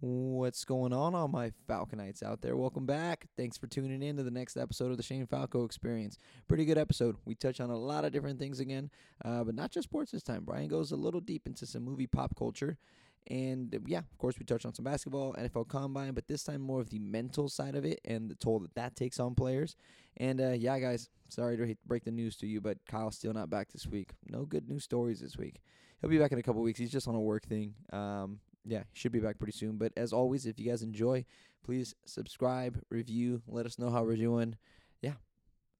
[0.00, 2.56] What's going on, all my Falconites out there?
[2.56, 3.26] Welcome back.
[3.36, 6.18] Thanks for tuning in to the next episode of the Shane Falco Experience.
[6.46, 7.16] Pretty good episode.
[7.24, 8.90] We touch on a lot of different things again,
[9.24, 10.44] uh, but not just sports this time.
[10.44, 12.78] Brian goes a little deep into some movie pop culture.
[13.26, 16.60] And uh, yeah, of course, we touch on some basketball, NFL Combine, but this time
[16.60, 19.74] more of the mental side of it and the toll that that takes on players.
[20.16, 23.50] And uh, yeah, guys, sorry to break the news to you, but Kyle's still not
[23.50, 24.10] back this week.
[24.28, 25.60] No good news stories this week.
[26.00, 26.78] He'll be back in a couple weeks.
[26.78, 27.74] He's just on a work thing.
[27.92, 28.38] Um,
[28.68, 29.76] yeah, should be back pretty soon.
[29.76, 31.24] But as always, if you guys enjoy,
[31.64, 34.56] please subscribe, review, let us know how we're doing.
[35.00, 35.14] Yeah,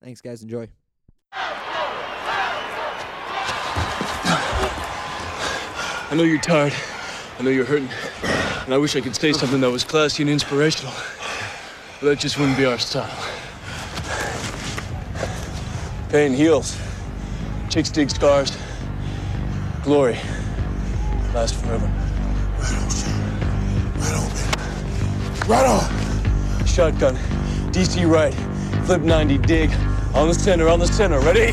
[0.03, 0.43] thanks, guys.
[0.43, 0.69] Enjoy.
[6.11, 6.73] I know you're tired.
[7.39, 7.91] I know you're hurting.
[8.65, 10.95] And I wish I could say something that was classy and inspirational.
[12.01, 13.11] But that just wouldn't be our style.
[16.09, 16.79] Pain heals.
[17.69, 18.57] Chicks dig scars.
[19.83, 20.19] Glory
[21.35, 22.08] lasts forever.
[23.97, 25.49] Right open.
[25.49, 26.67] Right on.
[26.67, 27.17] Shotgun.
[27.73, 28.35] DC right.
[28.87, 29.71] Flip 90 dig.
[30.15, 31.21] On the center, on the center.
[31.21, 31.53] Ready?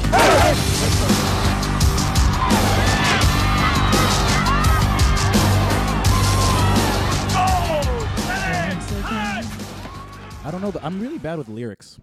[10.44, 10.72] I don't know.
[10.72, 12.00] The, I'm really bad with lyrics.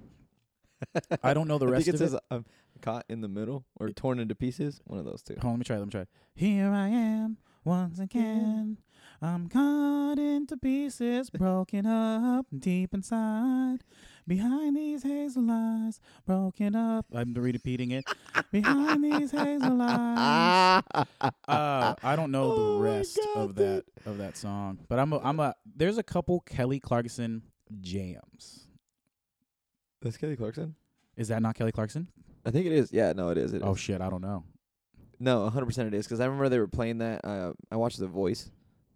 [1.23, 2.21] I don't know the I rest think it of says it.
[2.31, 2.45] I'm
[2.81, 4.81] caught in the middle or torn into pieces.
[4.85, 5.35] One of those two.
[5.35, 5.79] Hold on, let me try.
[5.79, 6.07] Let me try.
[6.35, 8.79] Here I am once again.
[9.25, 13.85] I'm cut into pieces, broken up deep inside.
[14.27, 17.07] Behind these hazel eyes, broken up.
[17.15, 18.05] I'm repeating it.
[18.51, 20.83] Behind these hazel eyes.
[21.49, 24.99] Uh, I don't know Oh the my rest of God, that of that song, but
[24.99, 25.55] I'm a, I'm a.
[25.77, 27.43] There's a couple Kelly Clarkson
[27.81, 28.67] jams.
[30.01, 30.75] That's Kelly Clarkson.
[31.17, 32.09] Is that not Kelly Clarkson?
[32.45, 32.93] I think it is.
[32.93, 33.53] Yeah, no, it is.
[33.53, 33.63] It is.
[33.65, 34.45] Oh shit, I don't know.
[35.21, 37.25] No, 100% it is because I remember they were playing that.
[37.25, 38.51] Uh, I watched The Voice,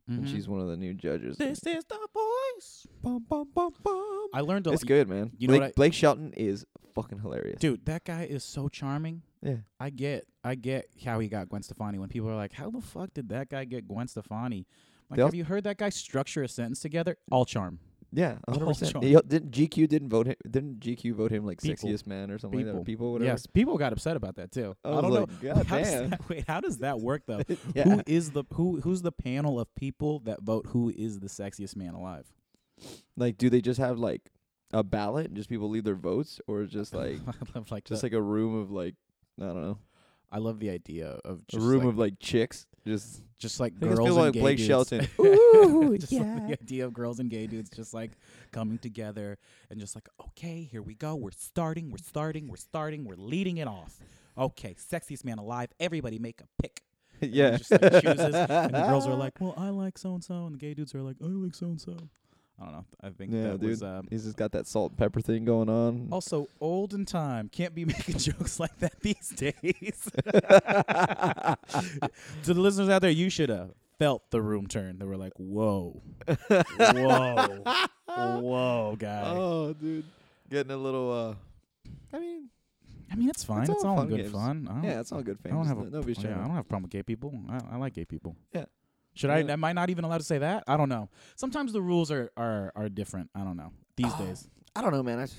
[0.09, 0.29] and Mhm.
[0.31, 1.37] she's one of the new judges.
[1.37, 2.87] This is the voice.
[3.03, 4.29] Bum, bum, bum, bum.
[4.33, 4.89] I learned a It's lot.
[4.89, 5.33] good, man.
[5.39, 7.59] You know Blake, what I- Blake Shelton is fucking hilarious.
[7.61, 9.23] Dude, that guy is so charming.
[9.43, 9.57] Yeah.
[9.81, 12.81] I get I get how he got Gwen Stefani when people are like, How the
[12.81, 14.67] fuck did that guy get Gwen Stefani?
[15.11, 17.17] Like, They have you heard that guy structure a sentence together?
[17.31, 17.81] All charm.
[18.13, 18.93] Yeah, 100%.
[18.93, 19.05] charm.
[19.05, 20.37] He, didn't GQ didn't vote him?
[20.49, 21.89] Didn't GQ vote him like People.
[21.89, 22.73] sexiest man or something like that?
[22.73, 22.81] People.
[22.81, 23.31] Or people, whatever.
[23.31, 24.77] Yes, people got upset about that too.
[24.85, 25.55] I I, don't like, know.
[25.55, 26.11] God how does damn.
[26.11, 27.43] that, wait, how does that work though?
[27.75, 27.85] yeah.
[27.85, 31.77] Who is the who who's the panel of people that vote who is the sexiest
[31.77, 32.27] man alive?
[33.17, 34.31] like, do they just have like
[34.73, 37.19] a ballot and just people leave their votes, or just like
[37.71, 38.95] like just the- like a room of like
[39.41, 39.79] I don't know,
[40.31, 43.79] I love the idea of just a room like, of like chicks, just just like
[43.79, 44.67] girls people and like gay Blake dudes.
[44.67, 45.09] Shelton.
[45.21, 46.23] Ooh, just yeah.
[46.23, 48.13] like the idea of girls and gay dudes just like
[48.53, 49.39] coming together
[49.71, 51.15] and just like, okay, here we go.
[51.15, 51.91] We're starting.
[51.91, 52.49] We're starting.
[52.49, 53.05] We're starting.
[53.05, 53.99] We're leading it off.
[54.39, 55.71] Okay, sexiest man alive.
[55.81, 56.83] Everybody make a pick.
[57.21, 57.57] And yeah.
[57.57, 60.55] just, like, chooses, and the girls are like, well, I like so and so, and
[60.55, 61.97] the gay dudes are like, I like so and so.
[62.61, 62.85] I don't know.
[63.03, 63.69] I think Yeah, that dude.
[63.71, 66.09] was um, He's just got that salt and pepper thing going on.
[66.11, 67.49] also old in time.
[67.51, 70.09] Can't be making jokes like that these days.
[72.45, 74.99] to the listeners out there, you should have felt the room turn.
[74.99, 76.01] They were like, whoa,
[76.49, 77.63] whoa,
[78.07, 79.23] whoa, guy.
[79.27, 80.05] oh, dude,
[80.51, 81.13] getting a little.
[81.13, 81.35] uh
[82.17, 82.49] I mean,
[83.11, 83.63] I mean, it's fine.
[83.65, 84.33] It's It's, all good games.
[84.33, 84.81] fun.
[84.83, 85.39] Yeah, it's all good.
[85.41, 85.53] fun.
[85.53, 87.39] I don't have a no- nobody's yeah, I don't have a problem with gay people.
[87.49, 88.37] I, I like gay people.
[88.53, 88.65] Yeah.
[89.17, 89.41] Should I?
[89.41, 90.63] Am I not even allowed to say that?
[90.69, 91.09] I don't know.
[91.35, 93.31] Sometimes the rules are are, are different.
[93.35, 94.25] I don't know these Oh.
[94.27, 94.49] days.
[94.77, 95.19] I don't know, man.
[95.19, 95.35] I s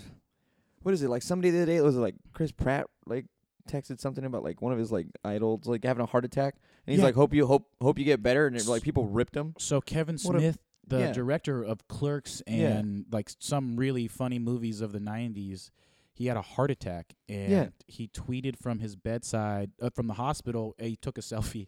[0.83, 1.21] what is it like?
[1.21, 3.25] Somebody the other day was it like Chris Pratt like
[3.69, 6.55] texted something about like one of his like idols like having a heart attack,
[6.85, 7.05] and he's Yeah.
[7.05, 9.53] like, "Hope you hope hope you get better," and it, like people ripped him.
[9.59, 11.11] So Kevin What a- Smith, the yeah.
[11.13, 12.77] director of Clerks Yeah.
[12.77, 15.69] and like some really funny movies of the '90s,
[16.17, 17.67] he had a heart attack and Yeah.
[17.85, 20.73] he tweeted from his bedside uh, from the hospital.
[20.79, 21.67] He took a selfie,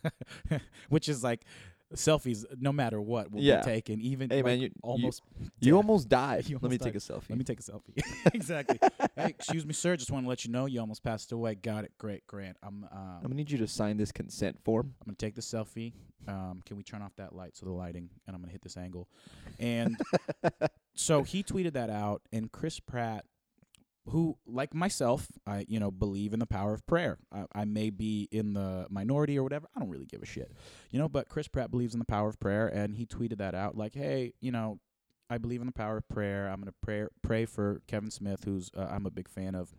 [0.88, 1.44] which is like
[1.94, 3.58] selfies, no matter what, will Yeah.
[3.58, 4.00] be taken.
[4.00, 5.20] Even Hey, like, man, you- you- almost
[5.60, 5.76] You death.
[5.76, 6.44] almost died.
[6.48, 7.28] You Let me almost take a selfie.
[7.28, 8.02] Let me take a selfie.
[8.34, 8.78] exactly.
[9.14, 9.94] hey, excuse me, sir.
[9.96, 11.54] Just want to let you know you almost passed away.
[11.54, 11.92] Got it.
[11.98, 12.56] Great, Grant.
[12.62, 12.84] I'm.
[12.90, 14.94] Uh, I'm gonna need you to sign this consent form.
[15.02, 15.92] I'm gonna take the selfie.
[16.26, 18.08] Um, can we turn off that light so the lighting?
[18.26, 19.08] And I'm gonna hit this angle.
[19.58, 19.98] And
[20.94, 23.24] so he tweeted that out, and Chris Pratt,
[24.06, 27.18] who like myself, I you know believe in the power of prayer.
[27.32, 29.68] I, I may be in the minority or whatever.
[29.74, 30.52] I don't really give a shit,
[30.90, 31.08] you know.
[31.08, 33.94] But Chris Pratt believes in the power of prayer, and he tweeted that out like,
[33.94, 34.78] hey, you know.
[35.30, 36.46] I believe in the power of prayer.
[36.48, 39.70] I'm gonna pray pray for Kevin Smith, who's uh, I'm a big fan of.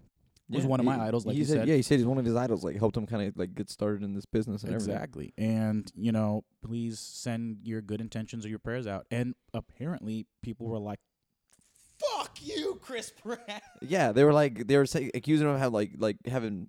[0.50, 1.68] Was one of my he- idols, like he you said, said.
[1.68, 2.64] Yeah, he said he's one of his idols.
[2.64, 4.96] Like helped him kind of like get started in this business and everything.
[4.96, 5.34] Exactly.
[5.38, 9.06] And, you know, please send your good intentions or your prayers out.
[9.12, 11.00] And apparently people were like,
[12.18, 13.64] fuck you, Chris Pratt.
[13.82, 16.68] Yeah, they were like they were say, accusing him of having like like having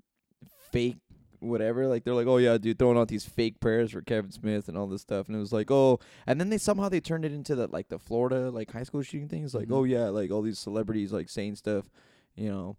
[0.73, 0.97] fake
[1.41, 1.87] whatever.
[1.87, 4.77] Like they're like, oh yeah, dude, throwing out these fake prayers for Kevin Smith and
[4.79, 7.33] all this stuff, and it was like, oh, and then they somehow they turned it
[7.33, 9.75] into that like the Florida like high school shooting things, like, Mhm.
[9.77, 11.91] oh yeah, like all these celebrities like saying stuff,
[12.35, 12.77] you know,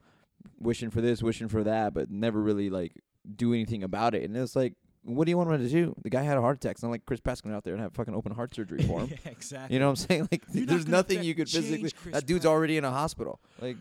[0.59, 2.93] wishing for this, wishing for that, but never really like
[3.35, 4.73] do anything about it, and it's like.
[5.05, 5.95] What do you want him to do?
[6.01, 6.71] The guy had a heart attack.
[6.71, 9.09] It's not like Chris Pratt's out there and have fucking open heart surgery for him.
[9.25, 9.75] yeah, exactly.
[9.75, 10.27] You know what I'm saying?
[10.31, 11.91] Like, You're there's nothing you could physically.
[11.91, 12.51] Chris That dude's Pratt.
[12.51, 13.39] already in a hospital.
[13.61, 13.77] Like,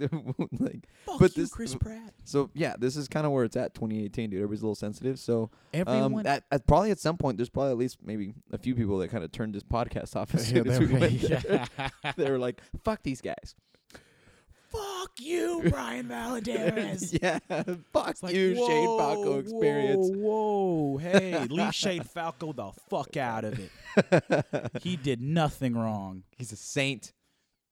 [0.61, 0.87] like.
[1.07, 2.13] Fuck but you, this- Chris Pratt.
[2.25, 3.75] So yeah, this is kind of where it's at.
[3.75, 4.39] 2018, dude.
[4.39, 5.19] Everybody's a little sensitive.
[5.19, 6.03] So Everyone.
[6.21, 8.99] um, at, at probably at some point, there's probably at least maybe a few people
[8.99, 11.67] that kind of turned this podcast off as soon as we went there.
[12.17, 13.55] they were like, "Fuck these guys."
[14.75, 17.17] Fuck you, Brian Valadares.
[17.23, 17.39] yeah,
[17.93, 20.11] fuck like, you, Shane whoa, Falco experience.
[20.13, 24.81] Whoa, whoa, hey, leave Shane Falco the fuck out of it.
[24.83, 26.25] He did nothing wrong.
[26.37, 27.13] He's a saint.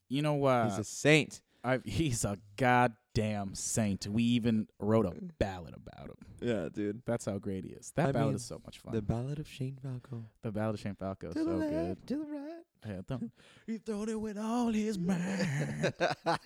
[0.09, 0.65] You know what?
[0.65, 1.41] He's a saint.
[1.65, 4.07] I, he's a goddamn saint.
[4.09, 6.17] We even wrote a ballad about him.
[6.41, 7.03] Yeah, dude.
[7.07, 7.93] That's how great he is.
[7.95, 8.95] That I ballad mean, is so much fun.
[8.95, 10.25] The Ballad of Shane Falco.
[10.43, 12.07] The ballad of Shane Falco is To so the good.
[12.09, 12.65] to the right.
[12.85, 13.31] Yeah, don't-
[13.67, 15.95] he thought it with all his mind.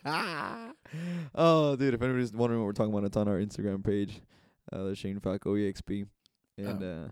[1.34, 1.94] oh, dude!
[1.94, 4.20] If anybody's wondering what we're talking about, it's on our Instagram page,
[4.72, 6.06] uh, the Shane Falco EXP,
[6.58, 7.10] and Um,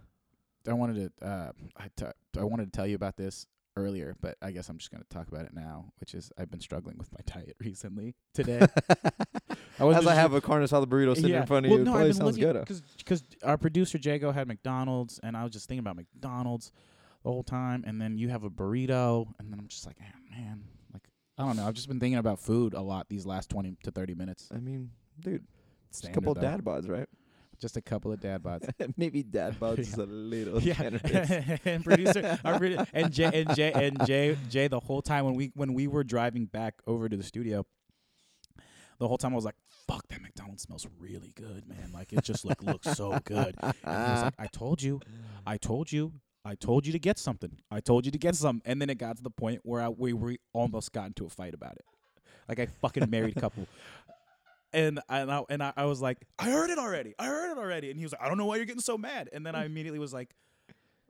[0.67, 2.07] uh, I wanted to uh, I t-
[2.39, 5.29] I wanted to tell you about this earlier, but I guess I'm just gonna talk
[5.29, 8.15] about it now, which is I've been struggling with my diet recently.
[8.33, 8.67] Today,
[9.79, 11.93] I as I have a carne asada burrito sitting in front of well, you, no,
[11.93, 12.83] probably I've been sounds looking good.
[12.99, 16.73] because our producer Jaygo had McDonald's, and I was just thinking about McDonald's
[17.23, 20.19] the whole time, and then you have a burrito, and then I'm just like, ah,
[20.31, 21.03] man, like
[21.39, 21.67] I don't know.
[21.67, 24.49] I've just been thinking about food a lot these last twenty to thirty minutes.
[24.55, 24.91] I mean,
[25.21, 25.45] dude,
[25.91, 27.09] just a couple of dad bods, right?
[27.61, 28.69] Just a couple of dad bods.
[28.97, 30.81] Maybe dad bods is a little yeah,
[31.65, 35.35] and producer, our produ- and Jay and Jay and Jay Jay the whole time when
[35.35, 37.65] we when we were driving back over to the studio,
[38.99, 39.57] the whole time I was like,
[39.87, 41.91] "Fuck, that McDonald's smells really good, man!
[41.93, 45.01] Like it just look looks so good." And he was like, "I told you,
[45.47, 46.13] I told you."
[46.47, 47.57] I told you to get something.
[47.71, 49.89] I told you to get some, and then it got to the point where I,
[49.89, 51.87] we we almost got into a fight about it.
[52.49, 53.67] Like I fucking married couple,
[54.75, 57.15] and I, and I I was like, I heard it already.
[57.19, 57.91] I heard it already.
[57.91, 59.31] And he was like, I don't know why you're getting so mad.
[59.33, 60.35] And then I immediately was like,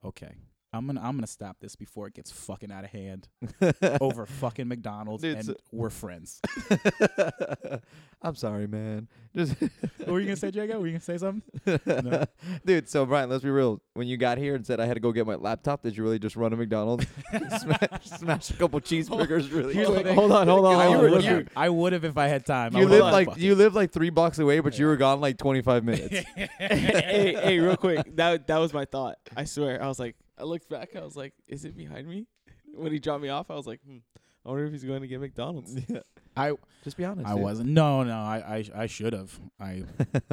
[0.04, 0.34] Okay,
[0.74, 3.28] I'm gonna I'm gonna stop this before it gets fucking out of hand
[4.00, 6.40] over fucking McDonald's, Dude, and so- we're friends.
[8.22, 9.08] I'm sorry, man.
[9.36, 9.54] Just
[9.98, 10.80] what were you gonna say, Jaygo?
[10.80, 11.42] Were you gonna say something?
[11.86, 12.24] No.
[12.64, 13.82] Dude, so Brian, let's be real.
[13.92, 16.02] When you got here and said I had to go get my laptop, did you
[16.02, 17.06] really just run to McDonald's,
[17.60, 20.14] smash, smash a couple cheeseburgers really Here's the quick?
[20.14, 21.02] Hold on, hold on, I hold on.
[21.10, 21.50] would- real would.
[21.54, 22.74] I would have if I had time.
[22.76, 25.84] You live like you live like three blocks away, but you were gone like 25
[25.84, 26.26] minutes.
[26.58, 28.16] hey, hey, real quick.
[28.16, 29.18] That that was my thought.
[29.36, 29.82] I swear.
[29.82, 30.96] I was like, I looked back.
[30.96, 32.26] I was like, is it behind me?
[32.76, 33.98] When he dropped me off, I was like, hmm,
[34.44, 35.76] I wonder if he's going to get McDonald's.
[35.88, 36.00] yeah.
[36.36, 37.28] I Just be honest.
[37.28, 37.42] I dude.
[37.42, 37.68] wasn't.
[37.70, 38.16] No, no.
[38.16, 39.38] I I, I should have.
[39.60, 39.84] I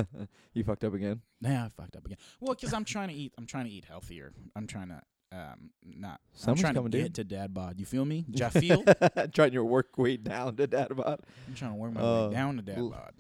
[0.56, 1.22] you fucked up again.
[1.40, 1.66] nah.
[1.66, 2.18] I fucked up again.
[2.40, 3.34] Well, because I'm trying to eat.
[3.38, 4.34] I'm trying to eat healthier.
[4.56, 5.02] I'm trying to
[5.32, 6.20] um not.
[6.34, 7.06] Summer's I'm trying coming, to dude.
[7.10, 7.80] get to dad bod.
[7.80, 8.26] You feel me?
[8.32, 9.32] Jafeel.
[9.34, 11.20] Trying your work weight down to dad bod.
[11.48, 13.14] I'm trying to work my Uh, way down to dad l- bod.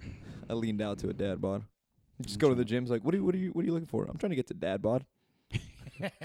[0.49, 1.61] I leaned out to a dad bod.
[2.23, 3.61] Just I'm go to the trying- gym's like, what are you, what are you, what
[3.61, 4.05] are you looking for?
[4.09, 5.05] I'm trying to get to dad bod.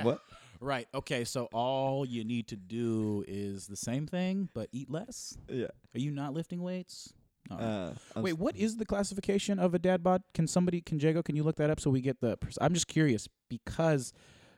[0.02, 0.22] what?
[0.60, 0.88] Right.
[0.94, 1.24] Okay.
[1.24, 5.36] So all you need to do is the same thing, but eat less.
[5.48, 5.66] Yeah.
[5.94, 7.12] Are you not lifting weights?
[7.50, 7.56] No.
[7.56, 10.22] Uh, Wait, what is the classification of a dad bod?
[10.34, 12.36] Can somebody, can Jaygo, can you look that up so we get the?
[12.36, 14.12] pers- I'm just curious because,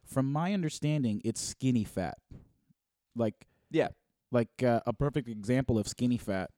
[0.06, 2.16] from my understanding, it's skinny fat.
[3.14, 3.88] Like, Yeah.
[4.32, 6.48] like uh, a perfect example of skinny fat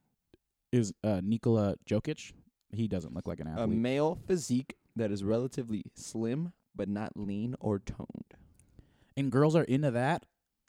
[0.73, 2.33] is uh, Nikola Jokic.
[2.73, 3.65] He doesn't look like an athlete.
[3.65, 8.35] a male physique that is relatively slim but not lean or toned.
[9.21, 10.25] And girls are into that.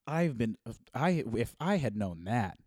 [0.06, 0.58] I've been,
[0.94, 2.58] I if I had known that,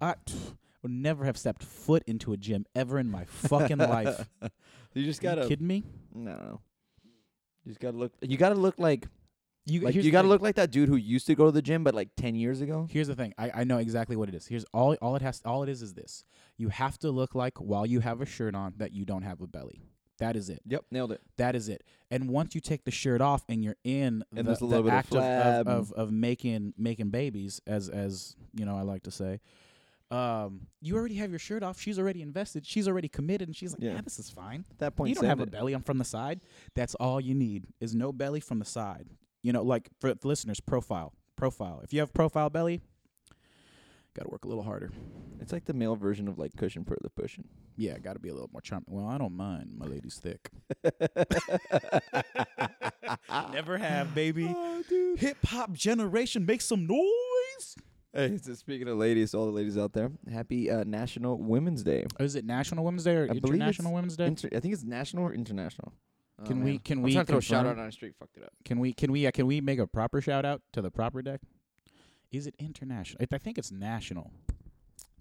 [0.00, 0.14] I
[0.82, 4.28] would never have stepped foot into a gym ever in my fucking life.
[4.94, 5.84] You just you gotta kidding me?
[6.14, 6.60] no.
[7.64, 8.12] You just gotta look.
[8.22, 9.06] You gotta look like
[9.66, 11.84] You, like you gotta look like that dude who used to go to the gym,
[11.84, 12.88] but like ten years ago.
[12.90, 13.34] Here's the thing.
[13.38, 14.46] I, I know exactly what it is.
[14.46, 16.24] Here's all all it has all it is is this.
[16.56, 19.40] You have to look like while you have a shirt on that you don't have
[19.42, 19.82] a belly.
[20.18, 20.60] That is it.
[20.66, 21.20] Yep, nailed it.
[21.36, 21.84] That is it.
[22.10, 24.82] And once you take the shirt off and you're in And the, there's a little
[24.84, 28.76] bit of act of, flab of, of, of making making babies, as as you know,
[28.76, 29.40] I like to say,
[30.10, 31.78] um, you already have your shirt off.
[31.80, 32.64] She's already invested.
[32.66, 33.94] She's already committed, and she's like, Yeah.
[33.94, 35.50] "Yeah, this is fine." At that point, you don't send have a it.
[35.50, 35.72] belly.
[35.74, 36.40] I'm from the side.
[36.74, 39.06] That's all you need is no belly from the side.
[39.42, 41.80] You know, like for the listeners, profile, profile.
[41.84, 42.80] If you have profile belly,
[44.18, 44.90] got to work a little harder.
[45.40, 47.44] It's like the male version of like cushion for the pushing.
[47.76, 48.86] Yeah, got to be a little more charming.
[48.88, 49.70] Well, I don't mind.
[49.78, 50.50] My lady's thick.
[53.52, 54.54] Never have, baby.
[54.90, 55.16] Oh.
[55.18, 57.76] Hip hop generation, make some noise.
[58.12, 62.06] Hey, so speaking of ladies, all the ladies out there, happy uh, National Women's Day.
[62.20, 64.26] Is it National Women's Day or I believe International Women's Day?
[64.26, 65.92] Inter- I think it's national or international.
[66.40, 66.64] Oh, Can man.
[66.64, 66.78] we?
[66.78, 67.12] Can I'm we?
[67.12, 68.14] trying to throw a shout out on a street.
[68.18, 68.52] Fucked it up.
[68.64, 68.92] Can we?
[68.92, 69.26] Can we?
[69.26, 71.40] Uh, can we make a proper shout out to the proper deck?
[72.32, 73.18] Is it international?
[73.22, 74.30] I I think it's national.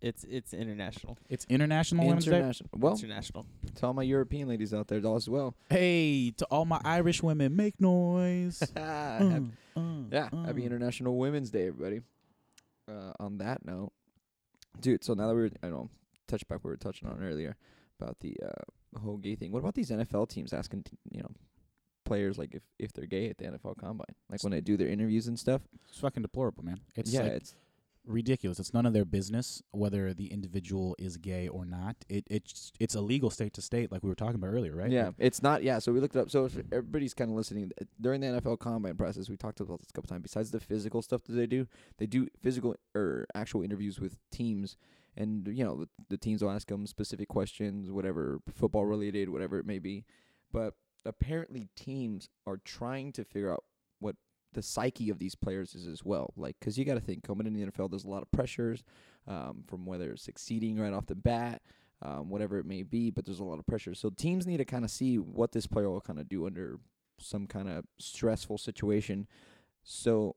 [0.02, 1.18] It's it's international.
[1.30, 2.36] It's international women's day.
[2.38, 2.70] International.
[2.78, 3.46] Well, international.
[3.76, 5.56] to all my European ladies out there as well.
[5.70, 8.60] Hey, to all my Irish women, make noise.
[8.76, 10.66] Happy- Mm, uh, yeah, happy uh.
[10.66, 12.02] International Women's Day, everybody.
[12.90, 13.92] Uh, on that note,
[14.80, 15.04] dude.
[15.04, 15.92] So now that we're, I don't
[16.28, 17.56] touch back what we were touching on earlier
[18.00, 19.52] about the uh, whole gay thing.
[19.52, 21.30] What about these NFL teams asking, t- you know,
[22.08, 24.88] players like if if they're gay at the NFL Combine, like when they do their
[24.88, 25.62] interviews and stuff?
[25.88, 26.80] It's fucking deplorable, man.
[26.96, 27.56] It's yeah, like it's
[28.08, 28.60] ridiculous.
[28.60, 31.96] It's none of their business whether the individual is gay or not.
[32.10, 34.90] It it's it's illegal state to state, like we were talking about earlier, right?
[34.90, 35.64] Yeah, it's not.
[35.64, 36.32] Yeah, so we looked it up.
[36.32, 39.80] So if everybody's kind of listening uh, during the NFL Combine process, we talked about
[39.80, 40.24] this a couple times.
[40.24, 44.78] Besides the physical stuff that they do, they do physical or actual interviews with teams,
[45.16, 49.60] and you know the, the teams will ask them specific questions, whatever football related, whatever
[49.60, 50.06] it may be.
[50.52, 50.74] But
[51.08, 53.64] apparently, teams are trying to figure out
[54.00, 54.16] what
[54.54, 56.34] the psyche of these players is as well.
[56.38, 58.84] Like, because you got to think coming in the NFL, there's a lot of pressures
[59.28, 61.62] um, from whether it's succeeding right off the bat
[62.02, 63.96] um, whatever it may be, but there's a lot of pressure.
[63.96, 66.80] So teams need to kind of see what this player will kind of do under
[67.20, 69.28] some kind of stressful situation.
[69.84, 70.36] So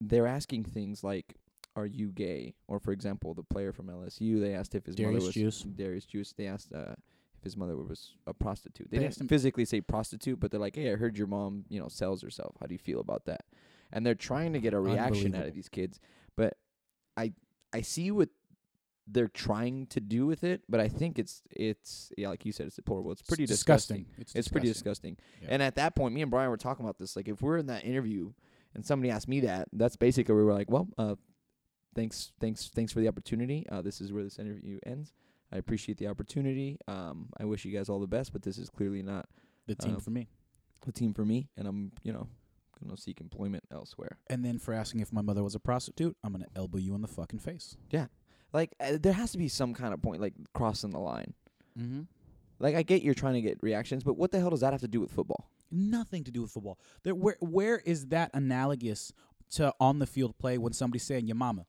[0.00, 1.34] they're asking things like,
[1.74, 5.12] "Are you gay?" Or, for example, the player from LSU, they asked if his Derrius
[5.14, 5.62] mother was Guice.
[5.64, 6.32] Derrius Guice.
[6.36, 6.94] They asked uh,
[7.38, 8.90] if his mother was a prostitute.
[8.90, 11.80] They, They didn't physically say prostitute, but they're like, "Hey, I heard your mom, you
[11.80, 12.56] know, sells herself.
[12.60, 13.44] How do you feel about that?"
[13.92, 16.00] And they're trying to get a reaction out of these kids,
[16.36, 16.56] but
[17.16, 17.32] I
[17.72, 18.28] I see what
[19.10, 22.66] they're trying to do with it, but I think it's it's yeah, like you said,
[22.66, 23.12] it's deplorable.
[23.12, 24.06] It's pretty disgusting.
[24.18, 25.16] It's, It's pretty disgusting.
[25.40, 25.48] Yeah.
[25.52, 27.16] And at that point, me and Brian were talking about this.
[27.16, 28.32] Like, if we're in that interview
[28.74, 31.14] and somebody asked me that, that's basically where we were like, well, uh,
[31.94, 33.66] thanks, thanks, thanks for the opportunity.
[33.70, 35.14] Uh, this is where this interview ends.
[35.52, 36.78] I appreciate the opportunity.
[36.86, 39.28] Um, I wish you guys all the best, but this is clearly not
[39.66, 40.28] the team uh, for me.
[40.84, 42.28] the team for me, and I'm, you know,
[42.82, 44.18] gonna seek employment elsewhere.
[44.28, 47.02] And then for asking if my mother was a prostitute, I'm gonna elbow you in
[47.02, 47.76] the fucking face.
[47.90, 48.06] Yeah,
[48.52, 51.34] like, uh, there has to be some kind of point, like crossing the line.
[51.78, 52.02] Mm-hmm.
[52.60, 54.80] Like, I get you're trying to get reactions, but what the hell does that have
[54.82, 55.48] to do with football?
[55.70, 56.78] Nothing to do with football.
[57.04, 59.12] There, where where is that analogous
[59.52, 61.66] to on the field play when somebody's saying your mama?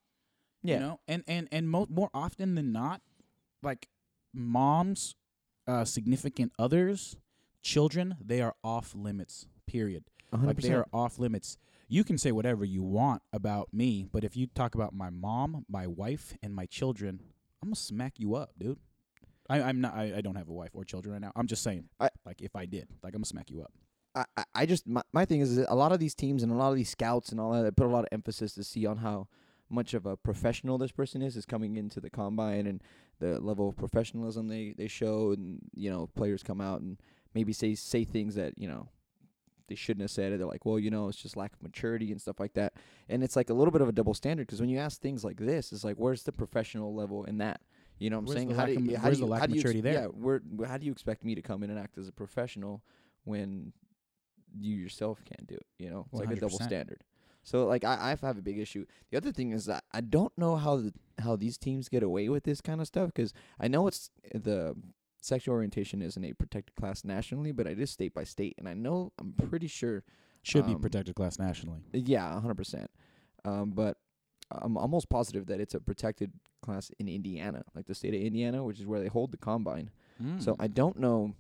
[0.62, 3.01] You know, and and and mo- more often than not,
[3.63, 3.87] like
[4.33, 5.15] moms,
[5.67, 7.17] uh, significant others,
[7.61, 9.47] children, they are off limits.
[9.67, 10.03] Period.
[10.47, 11.57] Like they are off limits.
[11.87, 15.65] You can say whatever you want about me, but if you talk about my mom,
[15.67, 17.19] my wife, and my children,
[17.61, 18.77] I'm gonna smack you up, dude.
[19.49, 19.95] I, I'm not.
[19.95, 21.31] I, I don't have a wife or children right now.
[21.35, 21.85] I'm just saying.
[21.99, 23.71] I- like if I did, like I'm gonna smack you up.
[24.15, 26.55] I, I- just my, my thing is that a lot of these teams and a
[26.55, 28.85] lot of these scouts and all that they put a lot of emphasis to see
[28.85, 29.27] on how
[29.69, 32.81] much of a professional this person is is coming into the combine and
[33.19, 36.97] the level of professionalism they they show and you know players come out and
[37.35, 38.88] maybe say say things that you know
[39.67, 40.38] they shouldn't have said it.
[40.39, 42.73] They're like, well, you know, it's just lack of maturity and stuff like that.
[43.07, 45.23] And it's like a little bit of a double standard because when you ask things
[45.23, 47.61] like this, it's like, where's the professional level in that?
[47.99, 48.49] You know what I'm Where's saying?
[48.55, 49.67] how do of- you, how where's do the you, lack how of do you ex-
[49.67, 49.93] maturity there?
[49.93, 52.11] Yeah, where, wh- how do you expect me to come in and act as a
[52.11, 52.81] professional
[53.25, 53.71] when
[54.59, 55.67] you yourself can't do it?
[55.77, 56.63] You know, it's like a double 100%.
[56.63, 57.03] standard.
[57.49, 58.85] So like I, I have a big issue.
[59.09, 62.29] The other thing is that I don't know how the how these teams get away
[62.29, 64.75] with this kind of stuff because I know it's the
[65.21, 68.73] sexual orientation isn't a protected class nationally, but it is state by state, and I
[68.75, 70.03] know I'm pretty sure
[70.43, 71.79] Should be Um, protected class nationally.
[71.91, 72.89] yeah, a hundred percent.
[73.43, 73.97] Um, but
[74.51, 78.63] I'm almost positive that it's a protected class in Indiana, like the state of Indiana,
[78.63, 79.89] which is where they hold the combine.
[80.39, 81.33] So I don't know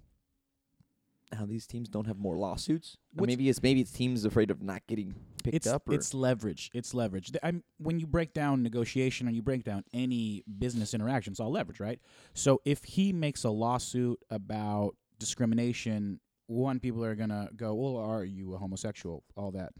[1.33, 2.97] how these teams don't have more lawsuits.
[3.13, 5.87] Which- maybe it's maybe it's teams afraid of not getting picked it's up.
[5.87, 6.69] Or it's leverage.
[6.73, 7.31] It's leverage.
[7.43, 11.51] I'm when you break down negotiation and you break down any business interaction, it's all
[11.51, 11.99] leverage, right?
[12.33, 18.23] So if he makes a lawsuit about discrimination, one people are gonna go, "Well, are
[18.23, 19.73] you a homosexual?" All that,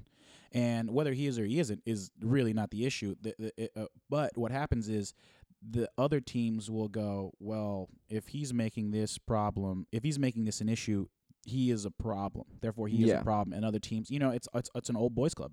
[0.51, 3.15] and whether he is or he isn't is really not the issue.
[3.21, 5.13] The, the, uh, but what happens is
[5.67, 10.61] the other teams will go, "Well, if he's making this problem, if he's making this
[10.61, 11.07] an issue."
[11.49, 12.45] He is a problem.
[12.61, 13.53] Therefore, he is a problem.
[13.53, 15.51] And other teams, you know, it's it's it's an old boys club.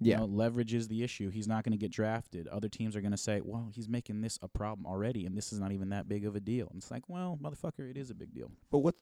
[0.00, 1.30] yeah, You know, leverage is the issue.
[1.30, 2.48] He's not going to get drafted.
[2.48, 5.52] Other teams are going to say, "Well, he's making this a problem already, and this
[5.52, 8.10] is not even that big of a deal." And it's like, "Well, motherfucker, it is
[8.10, 8.96] a big deal." but what?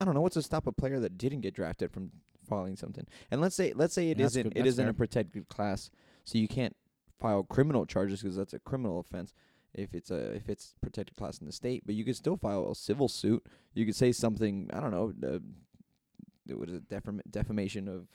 [0.00, 0.22] I don't know.
[0.22, 2.10] What's to stop a player that didn't get drafted from
[2.48, 3.06] filing something?
[3.30, 5.90] And let's say let's say it not good- it isn't a protected class,
[6.24, 6.74] so you can't
[7.18, 9.34] file criminal charges because that's a criminal offense.
[9.74, 12.70] If it's a if it's protected class in the state, but you could still file
[12.70, 13.44] a civil suit.
[13.74, 14.68] You could say something.
[14.72, 15.12] I don't know.
[15.26, 15.38] Uh,
[16.48, 18.08] it was a defam- defamation of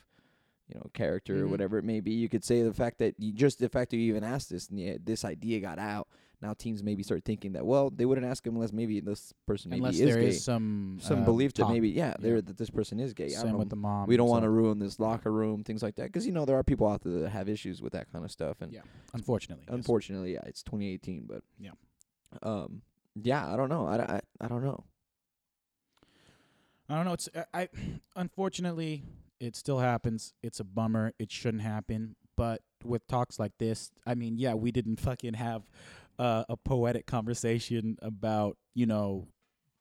[0.68, 1.50] you know character or Mhm.
[1.50, 2.12] whatever it may be.
[2.12, 4.68] You could say the fact that you just the fact that you even asked this
[4.68, 6.08] and this idea got out
[6.42, 9.70] now teams maybe start thinking that well they wouldn't ask him unless maybe this person
[9.70, 10.28] maybe Unless is there gay.
[10.28, 12.40] is some some uh, belief that maybe yeah, yeah.
[12.42, 13.28] that this person is gay.
[13.28, 14.06] Same don't with the mom.
[14.06, 16.56] we don't want to ruin this locker room, things like that, because you know there
[16.58, 18.82] are people out there that have issues with that kind of stuff, and Yeah,
[19.14, 19.64] Unfortunately.
[19.66, 19.74] yes.
[19.74, 21.70] unfortunately, yeah, it's 2018, but Yeah.
[22.42, 22.82] um,
[23.22, 24.84] yeah, I don't know, I, I, I don't know.
[26.88, 27.12] I don't know.
[27.14, 27.68] It's I, I
[28.16, 29.02] unfortunately
[29.40, 30.34] it still happens.
[30.42, 31.12] It's a bummer.
[31.18, 32.16] It shouldn't happen.
[32.36, 35.62] But with talks like this, I mean, yeah, we didn't fucking have
[36.18, 39.28] uh, a poetic conversation about you know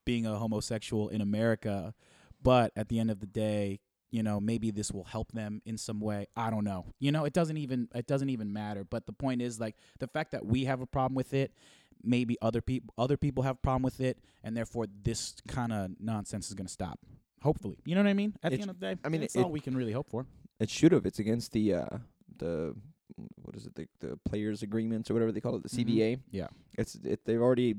[0.05, 1.93] being a homosexual in America.
[2.41, 3.79] But at the end of the day,
[4.11, 6.27] you know, maybe this will help them in some way.
[6.35, 6.85] I don't know.
[6.99, 8.83] You know, it doesn't even it doesn't even matter.
[8.83, 11.53] But the point is like the fact that we have a problem with it,
[12.03, 15.91] maybe other people other people have a problem with it, and therefore this kind of
[15.99, 16.99] nonsense is going to stop.
[17.41, 18.35] Hopefully, you know what I mean.
[18.43, 19.91] At It the end of the day, I mean, that's it- all we can really
[19.91, 20.25] hope for.
[20.59, 21.05] It should have.
[21.05, 21.97] It's against the uh,
[22.37, 22.75] the
[23.41, 25.85] what is it the the players agreements or whatever they call it, the Mhm.
[25.85, 26.19] CBA.
[26.31, 26.47] Yeah.
[26.77, 27.75] It's it, they've already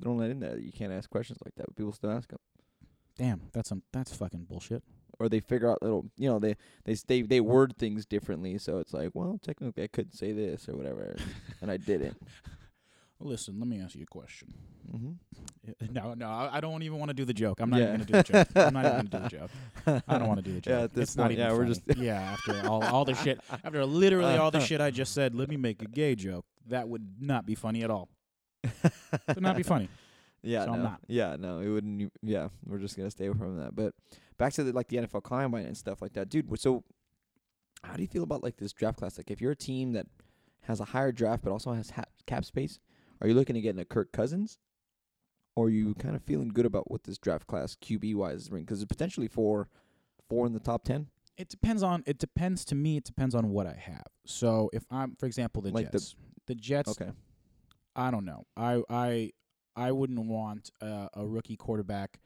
[0.00, 2.38] don't let in that you can't ask questions like that, but people still ask them.
[3.18, 4.82] Damn, that's some that's fucking bullshit.
[5.18, 8.78] Or they figure out little, you know, they they they they word things differently, so
[8.78, 11.14] it's like, well, technically I could say this or whatever,
[11.60, 12.16] and I didn't.
[13.22, 14.54] Listen, let me ask you a question.
[14.94, 15.12] Mm-hmm.
[15.92, 17.60] No, no, I I don't even want to do the joke.
[17.60, 17.94] I'm not Yeah.
[17.94, 18.48] even gonna do the joke.
[18.56, 19.46] I'm not even gonna do the
[19.86, 20.02] joke.
[20.08, 20.72] I don't want to do the joke.
[20.72, 21.74] Yeah, at this it's not point, even yeah, we're funny.
[21.74, 22.20] just- yeah.
[22.32, 25.56] After all, all the shit, after literally all the shit I just said, let me
[25.56, 26.44] make a gay joke.
[26.68, 28.08] That would not be funny at all.
[28.62, 28.72] It
[29.28, 29.88] Would not be funny.
[30.42, 30.84] Yeah, So I'm no.
[30.84, 31.00] not.
[31.08, 32.00] Yeah, no, it wouldn't.
[32.02, 33.74] e- Yeah, we're just gonna stay away from that.
[33.76, 33.94] But
[34.38, 36.46] back to the, like the NFL Combine and stuff like that, dude.
[36.50, 36.82] wh- So,
[37.84, 39.18] how do you feel about like this draft class?
[39.18, 40.06] Like, if you're a team that
[40.62, 42.78] has a higher draft but also has ha- cap space,
[43.20, 44.58] are you looking to get into Kirk Cousins,
[45.56, 48.48] or are you kind of feeling good about what this draft class QB wise is
[48.48, 48.64] bringing?
[48.64, 49.68] Because it's potentially four,
[50.28, 51.08] four in the top ten.
[51.36, 52.02] It depends on.
[52.06, 52.96] It depends to me.
[52.96, 54.06] It depends on what I have.
[54.26, 56.14] So if I'm, for example, the Like Jets,
[56.46, 57.10] the, Jets, Okay,
[57.96, 58.44] I don't know.
[58.56, 59.32] I I
[59.76, 62.20] I wouldn't want uh, a rookie quarterback.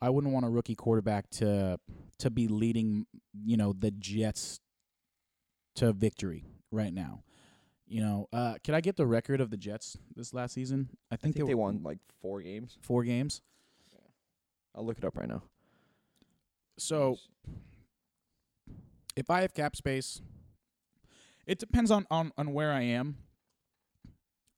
[0.00, 1.78] I wouldn't want a rookie quarterback to
[2.18, 3.06] to be leading,
[3.44, 4.60] you know, the Jets
[5.76, 7.22] to victory right now.
[7.88, 10.90] You know, uh, can I get the record of the Jets this last season?
[11.10, 12.78] I I think, think they were won like four games.
[12.82, 13.42] four games.
[14.74, 15.42] I'll look it up right now.
[16.78, 17.16] So
[19.16, 20.20] if I have cap space,
[21.46, 23.16] it depends on, on, on where I am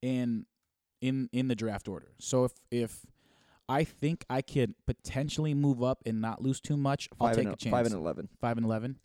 [0.01, 0.45] in
[1.01, 2.11] in in the draft order.
[2.19, 3.05] So if if
[3.69, 7.45] I think I could potentially move up and not lose too much, I'll five take
[7.45, 7.71] and a chance.
[7.71, 8.27] five and eleven.
[8.41, 8.97] Five and eleven.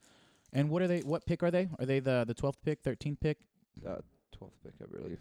[0.53, 1.01] And what are they?
[1.01, 1.69] What pick are they?
[1.79, 3.39] Are they the the twelfth pick, thirteenth pick?
[3.87, 3.99] Uh,
[4.49, 5.19] twelfth pick, I believe.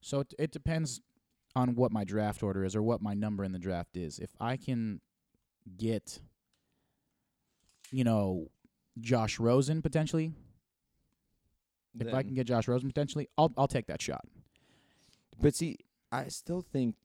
[0.00, 1.00] So it, it depends
[1.56, 4.18] on what my draft order is or what my number in the draft is.
[4.18, 5.00] If I can
[5.76, 6.20] get,
[7.90, 8.50] you know,
[9.00, 10.32] Josh Rosen potentially,
[11.98, 14.26] if I can get Josh Rosen potentially, I'll I'll take that shot.
[15.40, 15.78] But see,
[16.12, 16.96] I still think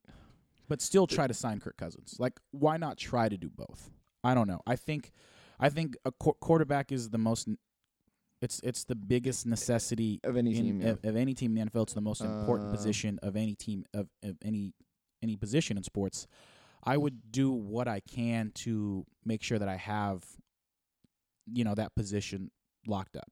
[0.67, 2.17] But still try to sign Kirk Cousins.
[2.19, 3.89] Like, why not try to do both?
[4.23, 4.61] I don't know.
[4.67, 5.11] I think,
[5.59, 7.47] I think a qu- quarterback is the most.
[8.41, 10.81] It's it's the biggest necessity of any in, team.
[10.81, 10.89] Yeah.
[10.91, 11.83] of, of any team in the NFL.
[11.83, 14.73] It's the most important Uh, position of any team of, of any
[15.21, 16.25] any position in sports.
[16.83, 20.23] I would do what I can to make sure that I have,
[21.51, 22.51] you know, that position
[22.87, 23.29] locked up.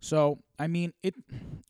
[0.00, 1.14] So I mean, it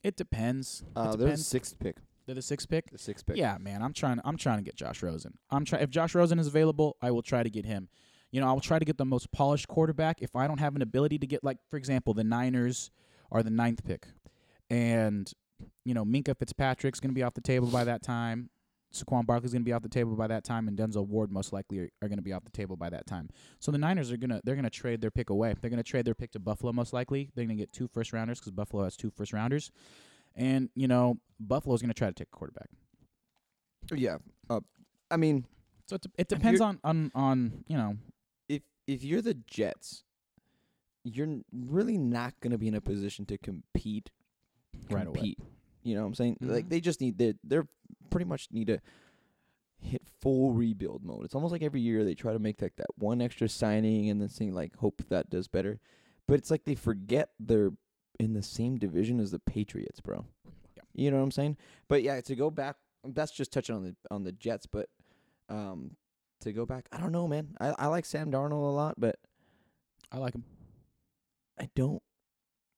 [0.02, 0.82] it depends.
[0.96, 1.46] uh, it a depends.
[1.46, 1.96] sixth pick.
[2.26, 2.90] They're the sixth pick.
[2.90, 3.36] The sixth pick.
[3.36, 4.20] Yeah, man, I'm trying.
[4.24, 5.34] I'm trying to get Josh Rosen.
[5.50, 5.78] I'm try.
[5.80, 7.88] If Josh Rosen is available, I will try to get him.
[8.32, 10.22] You know, I will try to get the most polished quarterback.
[10.22, 12.90] If I don't have an ability to get, like, for example, the Niners
[13.32, 14.06] are the ninth pick,
[14.68, 15.30] and
[15.84, 18.50] you know, Minkah Fitzpatrick's going to be off the table by that time.
[18.92, 21.52] Saquon Barkley's going to be off the table by that time, and Denzel Ward most
[21.52, 23.28] likely are, are going to be off the table by that time.
[23.60, 25.54] So the Niners are gonna they're gonna trade their pick away.
[25.60, 27.30] They're gonna trade their pick to Buffalo most likely.
[27.34, 29.70] They're gonna get two first rounders because Buffalo has two first rounders,
[30.34, 32.68] and you know Buffalo's gonna try to take a quarterback.
[33.94, 34.18] Yeah.
[34.48, 34.60] Uh,
[35.10, 35.44] I mean,
[35.86, 37.96] So it, it depends on, on on you know
[38.90, 40.02] if you're the Jets,
[41.04, 44.10] you're really not going to be in a position to compete.
[44.90, 45.36] Right away.
[45.82, 46.36] You know what I'm saying?
[46.40, 46.70] Like Mhm.
[46.70, 47.68] they just need they they're
[48.10, 48.80] pretty much need to
[49.78, 51.24] hit full rebuild mode.
[51.24, 54.20] It's almost like every year they try to make like that one extra signing and
[54.20, 55.80] then saying like hope that does better.
[56.26, 57.72] But it's like they forget they're
[58.18, 60.26] in the same division as the Patriots, bro.
[60.76, 60.82] Yeah.
[60.94, 61.56] You know what I'm saying?
[61.88, 64.90] But yeah, to go back that's just touching on the on the Jets, but
[65.48, 65.96] um
[66.40, 67.56] to go back, I don't know, man.
[67.60, 69.16] I I like Sam Darnold a lot, but
[70.12, 70.44] I like him.
[71.58, 72.02] I don't.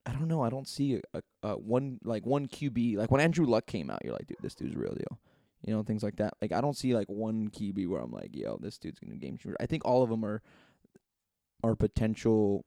[0.04, 0.42] I don't know.
[0.42, 3.88] I don't see a, a, a one like one QB like when Andrew Luck came
[3.90, 4.00] out.
[4.04, 5.18] You're like, dude, this dude's a real deal.
[5.64, 6.34] You know, things like that.
[6.42, 9.36] Like I don't see like one QB where I'm like, yo, this dude's gonna game
[9.36, 9.56] changer.
[9.60, 10.42] I think all of them are
[11.62, 12.64] are potential,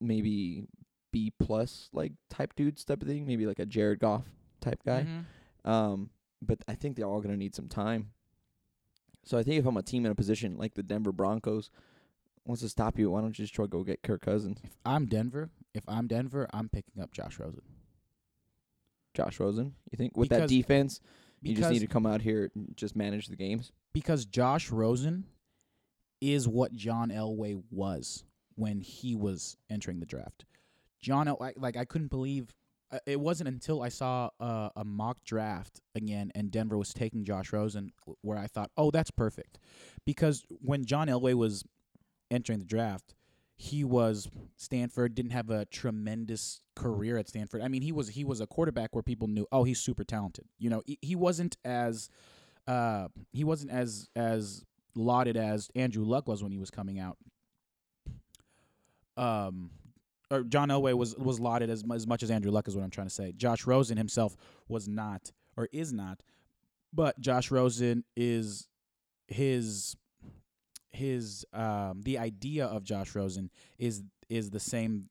[0.00, 0.64] maybe
[1.12, 4.24] B plus like type dudes type of thing, maybe like a Jared Goff
[4.60, 5.04] type guy.
[5.04, 5.70] Mhm.
[5.70, 8.12] Um, but I think they're all gonna need some time.
[9.24, 11.70] So I think if I'm a team in a position like the Denver Broncos
[12.44, 14.76] wants to stop you, why don't you just try to go get Kirk Cousins, If
[14.84, 17.62] I'm Denver, if I'm Denver, I'm picking up Josh Rosen.
[19.14, 19.74] Josh Rosen?
[19.90, 21.00] You think with that Because- defense,
[21.40, 23.72] you just need to come out here and just manage the games?
[23.92, 25.24] because Josh Rosen
[26.20, 30.46] is what John Elway was when he was entering the draft.
[31.00, 32.54] John, El- I, like I couldn't believe
[33.06, 37.52] it wasn't until I saw uh, a mock draft again and Denver was taking Josh
[37.52, 39.58] Rosen where I thought, oh, that's perfect,
[40.04, 41.64] because when John Elway was
[42.32, 43.14] entering the draft.
[43.56, 47.62] He was Stanford didn't have a tremendous career at Stanford.
[47.62, 50.46] I mean, he was he was a quarterback where people knew, oh, he's super talented.
[50.58, 52.08] You know, he, he wasn't as
[52.66, 54.64] uh, he wasn't as as
[54.96, 57.18] lauded as Andrew Luck was when he was coming out.
[59.16, 59.70] Um,
[60.32, 62.90] or John Elway was was lauded as as much as Andrew Luck is what I'm
[62.90, 63.32] trying to say.
[63.36, 64.36] Josh Rosen himself
[64.68, 66.22] was not or is not,
[66.92, 68.68] but Josh Rosen is
[69.28, 69.96] his
[70.90, 75.08] his um the idea of Josh Rosen is is the same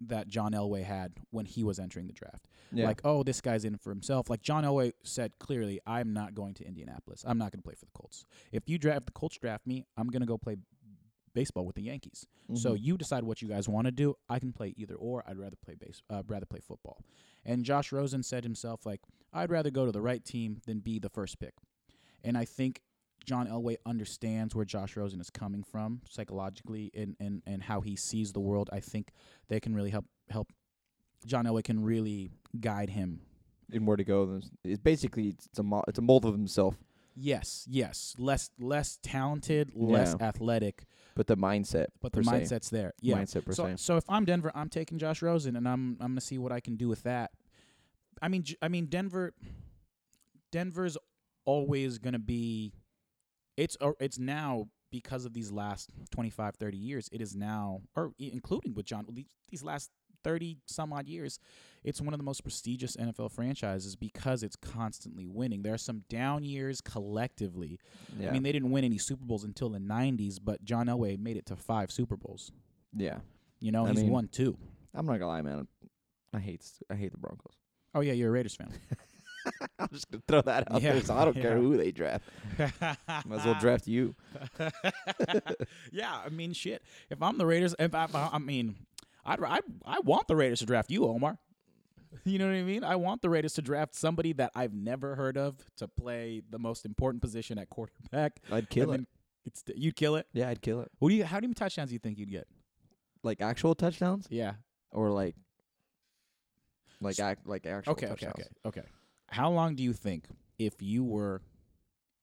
[0.00, 2.48] that John Elway had when he was entering the draft
[2.86, 4.30] like, oh, this guy's in for himself.
[4.30, 7.24] Like John Elway said clearly, I'm not going to Indianapolis.
[7.26, 8.24] I'm not going to play for the Colts.
[8.52, 10.56] If you draft the Colts draft me, I'm going to go play
[11.34, 12.26] baseball with the Yankees.
[12.54, 12.82] So Mhm.
[12.82, 14.16] you decide what you guys want to do.
[14.28, 15.22] I can play either or.
[15.28, 16.02] I'd rather play base.
[16.10, 16.98] Uh, rather play football.
[17.44, 19.00] And Josh Rosen said himself, like,
[19.32, 21.54] I'd rather go to the right team than be the first pick.
[22.24, 22.82] And I think
[23.24, 27.94] John Elway understands where Josh Rosen is coming from psychologically and, and, and how he
[27.96, 28.68] sees the world.
[28.72, 29.12] I think
[29.48, 30.52] they can really help help
[31.26, 33.20] John Elway can really guide him.
[33.72, 34.40] in where to go.
[34.64, 36.76] It's basically it's a mo- it's a mold of himself,
[37.14, 40.26] Yes, yes, less less talented, less Yeah.
[40.28, 42.30] athletic, but the mindset, but the per se.
[42.30, 42.92] mindset's there.
[43.00, 43.16] Yeah.
[43.18, 43.74] mindset per So, se.
[43.76, 46.60] so if I'm Denver, I'm taking Josh Rosen, and I'm I'm gonna see what I
[46.60, 47.32] can do with that.
[48.22, 49.32] I mean, J- I mean Denver.
[50.52, 50.96] Denver's
[51.44, 52.72] always gonna be.
[53.56, 57.08] It's or it's now because of these last 25, 30 years.
[57.12, 59.90] It is now, or i- including with John, these, these last
[60.24, 61.38] thirty some odd years,
[61.84, 65.62] it's one of the most prestigious NFL franchises because it's constantly winning.
[65.62, 67.78] There are some down years collectively.
[68.18, 71.18] Yeah, I mean, they didn't win any Super Bowls until the '90s, but John Elway
[71.18, 72.52] made it to five Super Bowls.
[72.96, 73.18] yeah.
[73.62, 74.56] You know, I he's mean- won two.
[74.94, 75.68] I'm not gonna lie, man.
[76.32, 77.52] I hate s- I hate the Broncos.
[77.94, 78.72] Oh yeah, you're a Raiders fan.
[79.78, 82.24] I'm just gonna throw that out Yeah, there, so I don't care who they draft.
[82.58, 84.14] Might as well draft you.
[85.92, 86.82] yeah, I mean, shit.
[87.10, 88.76] If I'm the Raiders, if I, I mean,
[89.24, 91.38] I'd, I I want the Raiders to draft you, Omar.
[92.24, 92.82] You know what I mean?
[92.82, 96.58] I want the Raiders to draft somebody that I've never heard of to play the
[96.58, 98.40] most important position at quarterback.
[98.50, 99.02] I'd kill it.
[99.46, 100.26] It's you'd kill it.
[100.32, 100.90] Yeah, I'd kill it.
[100.98, 101.22] What do you?
[101.24, 102.48] How many touchdowns do you think you'd get?
[103.22, 104.54] Like actual touchdowns, Yeah.
[104.90, 105.36] or like,
[107.00, 108.08] like act like actual Okay.
[108.08, 108.26] Okay.
[108.26, 108.44] Okay.
[108.66, 108.82] Okay.
[109.28, 110.24] How long do you think
[110.58, 111.42] if you were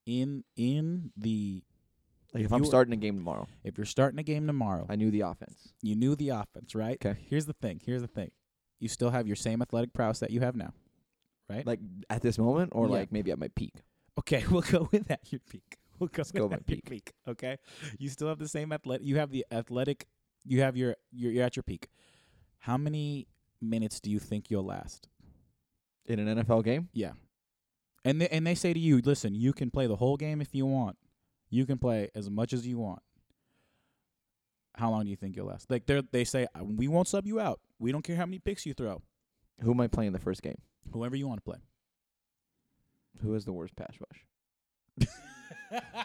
[0.06, 1.64] in in the
[2.38, 5.12] Like if I'm starting a game tomorrow, if you're starting a game tomorrow, I knew
[5.12, 5.74] the offense.
[5.82, 7.00] you knew the offense, right?
[7.00, 7.16] 'Kay.
[7.30, 7.82] Here's the thing.
[7.84, 8.32] Here's the thing.
[8.80, 10.74] You still have your same athletic prowess that you have now,
[11.50, 11.66] right?
[11.66, 12.92] Like at this moment, or Yeah.
[12.94, 13.74] like maybe at my peak.
[14.20, 15.22] Okay, we'll go with that.
[15.32, 15.64] Your peak.
[16.00, 17.12] We'll go, Let's with with that, my your peak.
[17.28, 17.58] Okay,
[17.98, 19.04] you still have the same athletic.
[19.04, 20.06] You have the athletic.
[20.46, 20.96] You have your.
[21.12, 21.88] You're, you're at your peak.
[22.60, 23.28] How many
[23.62, 25.08] minutes do you think you'll last?
[26.06, 27.14] In an NFL game, Yeah,
[28.06, 30.54] and they, and they say to you, listen, you can play the whole game if
[30.54, 30.98] you want.
[31.50, 33.02] You can play as much as you want.
[34.76, 35.72] How long do you think you'll last?
[35.72, 37.60] Like they they say, "Uh, we won't sub you out.
[37.80, 39.02] We don't care how many picks you throw.
[39.62, 40.62] who am I playing the first game?
[40.92, 41.60] Whoever you want to play.
[43.22, 45.08] Who has the worst pass rush?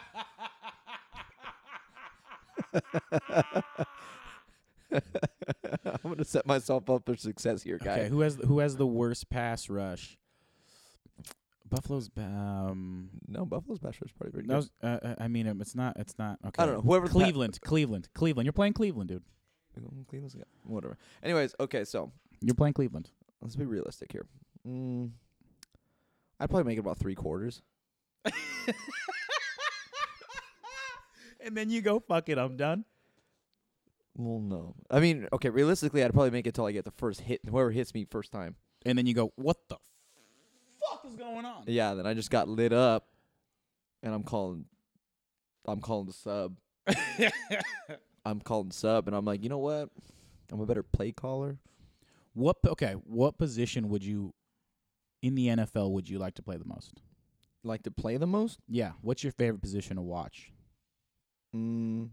[4.93, 8.01] I'm gonna set myself up for success here, guy.
[8.01, 10.17] Okay, who has who has the worst pass rush?
[11.73, 14.71] Buffalo's um No, Buffalo's is probably pretty no, good.
[14.83, 16.63] uh, uh, I mean um, it's not it's not okay.
[16.63, 16.81] I don't know.
[16.83, 18.45] Whoever pa- Cleveland, Cleveland, Cleveland.
[18.47, 19.23] You're playing Cleveland, dude.
[20.09, 20.99] Cleveland's got whatever.
[21.23, 23.11] Anyways, okay, so You're playing Cleveland.
[23.41, 24.27] let's be realistic here.
[24.69, 25.13] Mm,
[26.39, 27.63] I'd probably make it about three quarters.
[31.41, 32.85] and then you go, fuck it, I'm done.
[34.15, 34.75] Well, no.
[34.91, 37.41] I mean, okay, realistically, I'd probably make it till I get the first hit.
[37.49, 38.57] Whoever hits me first time.
[38.85, 39.79] And then you go, what the
[41.03, 41.65] fuck is going on?
[41.67, 43.07] Yeah, then I just got lit up,
[44.03, 44.65] and I'm calling.
[45.67, 46.57] I'm calling the sub.
[48.25, 49.91] I'm calling sub, and I'm like, you know what?
[50.51, 51.59] I'm a better play caller.
[52.35, 54.35] what okay, what position would you
[55.23, 57.01] in the NFL would you like to play the most?
[57.65, 58.59] Like to play the most?
[58.69, 60.53] Yeah, what's your favorite position to watch?
[61.55, 62.09] Mm,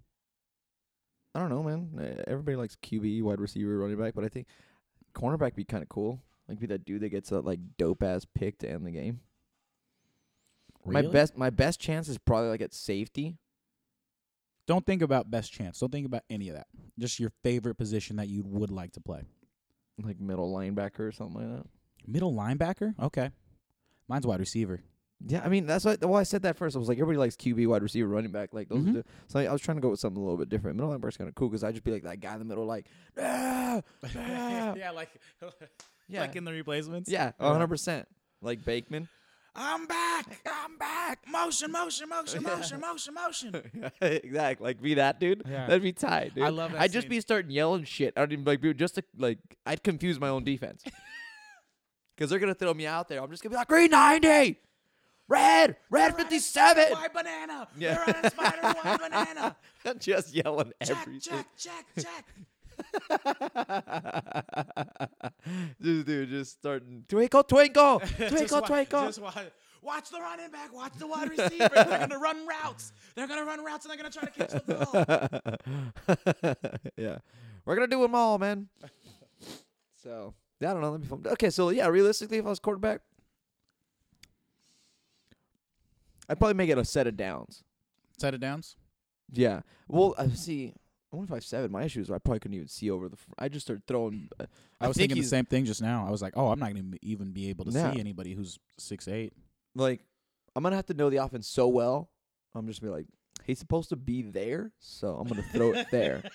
[1.33, 1.89] I don't know, man.
[1.99, 4.47] Uh, Everybody likes QB, wide receiver, running back, but I think
[5.15, 6.21] cornerback be kind of cool.
[6.49, 9.21] Like be that dude that gets that like dope ass pick to end the game.
[10.85, 13.37] My best my best chance is probably like at safety.
[14.65, 15.79] Don't think about best chance.
[15.79, 16.67] Don't think about any of that.
[16.97, 19.23] Just your favorite position that you would like to play.
[20.01, 21.67] Like middle linebacker or something like that.
[22.07, 22.93] Middle linebacker?
[22.99, 23.29] Okay.
[24.07, 24.81] Mine's wide receiver.
[25.25, 25.97] Yeah, I mean that's why.
[26.01, 26.75] Well, I said that first.
[26.75, 28.53] I was like, everybody likes QB, wide receiver, running back.
[28.53, 28.85] Like those.
[28.85, 29.03] Mhm.
[29.27, 30.77] So I, I was trying to go with something a little bit different.
[30.77, 32.65] Middle linebacker's kind of cool because I just be like that guy in the middle,
[32.65, 32.87] like,
[33.19, 33.81] ah,
[34.15, 34.73] ah.
[34.77, 35.09] yeah, like
[36.09, 37.09] yeah, like in the replacements.
[37.09, 37.51] yeah, Yeah.
[37.53, 38.07] hundred percent.
[38.41, 39.07] Like Bateman.
[39.55, 40.41] I'm back.
[40.45, 41.19] I'm back.
[41.27, 43.61] Motion, motion, motion, motion, motion, motion.
[44.01, 44.63] exactly.
[44.63, 45.41] Like be that dude.
[45.45, 45.65] Yeah.
[45.67, 46.43] That'd be tight, dude.
[46.45, 47.09] I love that I'd just scene.
[47.09, 48.13] be starting yelling shit.
[48.15, 50.83] I'd even like be just to like I'd confuse my own defense.
[52.17, 53.21] Cause they're gonna throw me out there.
[53.21, 54.59] I'm just gonna be like green ninety,
[55.27, 56.91] red, red fifty seven.
[56.93, 57.67] White banana.
[57.77, 57.95] Yeah.
[58.05, 59.55] They're on a spider white banana.
[59.99, 61.45] just yelling Check, everything.
[61.57, 62.25] check, check, check.
[65.83, 69.05] just dude, just starting twinkle, twinkle, twinkle, Just wa- twinkle.
[69.05, 69.31] just wa-
[69.81, 70.73] watch the running back.
[70.73, 71.69] Watch the wide receiver.
[71.73, 72.91] they're gonna run routes.
[73.15, 76.85] They're gonna run routes and they're gonna try to catch the ball.
[76.97, 77.17] yeah,
[77.65, 78.67] we're gonna do them all, man.
[80.01, 80.91] So yeah, I don't know.
[80.91, 81.05] Let me.
[81.05, 81.23] be fun.
[81.33, 83.01] Okay, so yeah, realistically, if I was quarterback,
[86.29, 87.63] I'd probably make it a set of downs.
[88.17, 88.77] Set of downs.
[89.31, 89.61] Yeah.
[89.87, 90.73] Well, I see.
[91.11, 91.71] One five seven.
[91.71, 93.15] My issue is I probably couldn't even see over the.
[93.17, 94.29] Fr- I just started throwing.
[94.39, 94.45] uh,
[94.79, 96.05] I, was think thinking the same thing just now.
[96.07, 97.93] I was like, oh, I'm not gonna even be able to Yeah.
[97.93, 99.33] see anybody who's six eight.
[99.75, 100.01] like
[100.55, 102.09] I'm gonna have to know the offense so well.
[102.53, 103.07] I'm just gonna be like,
[103.45, 106.23] he's supposed to be there, so I'm gonna throw it there.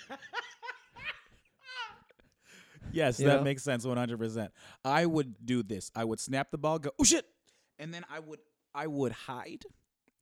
[2.92, 3.42] Yes, You that know?
[3.42, 4.50] makes sense 100%.
[4.84, 5.90] I would do this.
[5.96, 7.24] I would snap the ball, go, "Oh shit."
[7.78, 8.38] And then I would
[8.72, 9.64] I would hide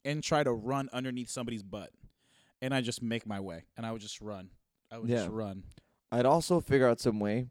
[0.07, 1.91] and try to run underneath somebody's butt.
[2.62, 4.48] And I just make my way and I would just run.
[4.90, 5.16] I would Yeah.
[5.18, 5.64] just run.
[6.11, 7.48] I'd also figure out some way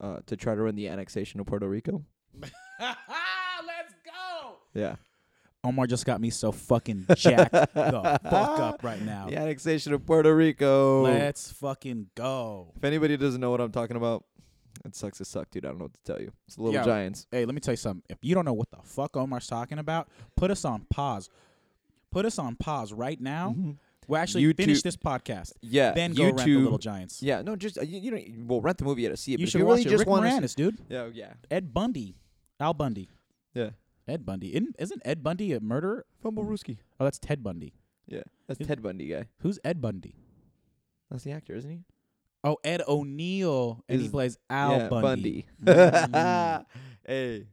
[0.00, 2.04] uh, to try to run the annexation of Puerto Rico.
[2.80, 4.56] Let's go.
[4.74, 4.96] Yeah,
[5.64, 7.66] Omar just got me so fucking jacked the
[8.24, 9.26] fuck up right now.
[9.28, 11.02] the annexation of Puerto Rico.
[11.02, 12.72] Let's fucking go.
[12.76, 14.24] if anybody doesn't know what I'm talking about,
[14.84, 15.64] it sucks to suck, dude.
[15.64, 16.32] I don't know what to tell you.
[16.46, 16.84] It's the Little Yeah.
[16.84, 17.26] Giants.
[17.30, 18.02] Hey, let me tell you something.
[18.08, 21.28] If you don't know what the fuck Omar's talking about, put us on pause.
[22.10, 23.54] Put us on pause right now.
[24.08, 25.52] We'll actually finish YouTube- this podcast.
[25.60, 26.36] Yeah, Then go YouTube.
[26.38, 27.22] rent the Little Giants.
[27.22, 28.46] Yeah, no, just uh, you, you don't.
[28.48, 29.40] Well, rent the movie to see it.
[29.40, 29.90] You but should you watch really it.
[29.90, 30.78] just Rick want Moranis, dude.
[30.88, 32.16] Yeah, yeah, Ed Bundy.
[32.60, 33.08] Al Bundy.
[33.54, 33.70] yeah.
[34.08, 34.54] Ed Bundy.
[34.54, 36.04] Isn't, isn't Ed Bundy a murderer?
[36.20, 36.78] Fumble Rooski.
[36.98, 37.72] Oh, that's Ted Bundy.
[38.08, 39.26] Yeah, that's Is- Ted Bundy guy.
[39.38, 40.16] Who's Ed Bundy?
[41.10, 41.80] That's the actor, isn't he?
[42.44, 45.46] Oh, Ed O'Neill, and he Is- plays Al yeah, Bundy.
[45.62, 45.86] Bundy.
[46.12, 46.64] Mm.
[47.06, 47.44] hey,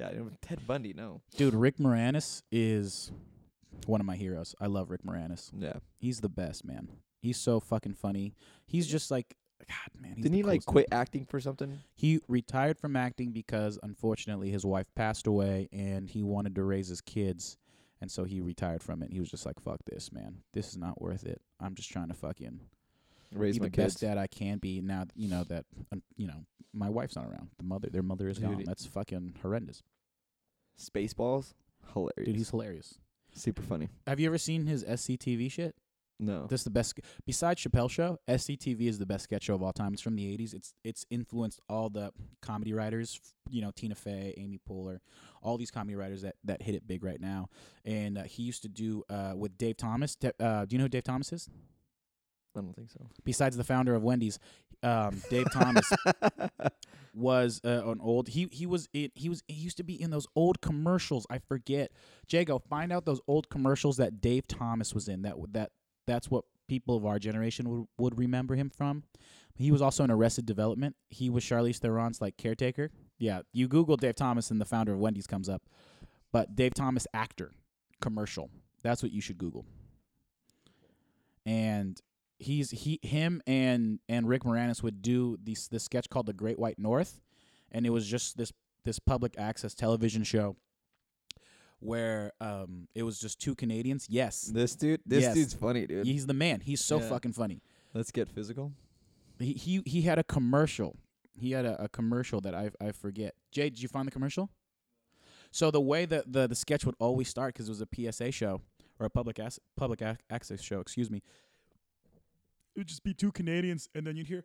[0.00, 0.10] yeah,
[0.42, 0.92] Ted Bundy.
[0.92, 1.20] No.
[1.36, 3.12] Dude, Rick Moranis is
[3.88, 4.54] one of my heroes.
[4.60, 5.50] I love Rick Moranis.
[5.56, 5.74] Yeah.
[5.98, 6.88] He's the best, man.
[7.20, 8.34] He's so fucking funny.
[8.66, 9.36] He's just like,
[9.68, 10.12] God, man.
[10.16, 11.78] He's Didn't he like coolest quit acting for something?
[11.94, 16.88] He retired from acting because unfortunately his wife passed away and he wanted to raise
[16.88, 17.56] his kids.
[18.00, 19.10] And so he retired from it.
[19.10, 20.42] He was just like, fuck this, man.
[20.52, 21.40] This is not worth it.
[21.58, 22.60] I'm just trying to fucking
[23.32, 23.94] Raise be my the kids.
[23.94, 26.44] best dad I can be now, th- you know, that, um, you know,
[26.74, 27.48] my wife's not around.
[27.56, 28.64] The mother, their mother is Dude, gone.
[28.66, 29.82] That's fucking horrendous.
[30.78, 31.54] Spaceballs.
[31.94, 32.26] Hilarious.
[32.26, 32.98] Dude, he's hilarious.
[33.36, 33.88] Super funny.
[34.06, 35.74] Have you ever seen his SCTV shit?
[36.18, 36.46] No.
[36.46, 36.98] This is the best.
[37.26, 39.92] Besides Chappelle Show, SCTV is the best sketch show of all time.
[39.92, 40.54] It's from the '80s.
[40.54, 43.20] It's it's influenced all the comedy writers.
[43.50, 45.00] You know, Tina Fey, Amy Poehler,
[45.42, 47.48] all these comedy writers that that hit it big right now.
[47.84, 50.16] And uh, he used to do uh, with Dave Thomas.
[50.16, 51.50] Te- Uh, do you know who Dave Thomas is?
[52.56, 53.06] I don't think so.
[53.22, 54.38] Besides the founder of Wendy's,
[54.86, 55.90] um, Dave Thomas
[57.14, 58.28] was uh, an old.
[58.28, 61.26] He he was in, he was he used to be in those old commercials.
[61.28, 61.90] I forget.
[62.28, 65.22] Jaygo, find out those old commercials that Dave Thomas was in.
[65.22, 65.72] That that
[66.06, 69.02] that's what people of our generation would would remember him from.
[69.54, 70.94] He was also in Arrested Development.
[71.08, 72.90] He was Charlize Theron's like caretaker.
[73.18, 75.62] Yeah, you Google Dave Thomas and the founder of Wendy's comes up.
[76.32, 77.52] But Dave Thomas actor
[78.00, 78.50] commercial.
[78.82, 79.64] That's what you should Google.
[81.46, 81.98] And
[82.38, 86.58] he's he him and and Rick Moranis would do this this sketch called The Great
[86.58, 87.20] White North,
[87.72, 88.52] and it was just this
[88.84, 90.56] this public access television show
[91.80, 94.06] where um it was just two Canadians.
[94.08, 95.00] Yes, This dude.
[95.06, 95.34] This Yes.
[95.34, 96.06] dude's funny, dude.
[96.06, 96.60] he's the man.
[96.60, 97.08] He's so Yeah.
[97.08, 97.62] fucking funny.
[97.94, 98.72] Let's get physical.
[99.38, 100.96] He he he had a commercial.
[101.38, 103.34] He had a, a commercial that I I forget.
[103.52, 104.50] Jay, did you find the commercial?
[105.50, 108.30] So the way that the the sketch would always start because it was a PSA
[108.32, 108.62] show
[108.98, 111.22] or a public ac- public ac- access show, excuse me.
[112.76, 114.44] It would just be two Canadians, and then you'd hear.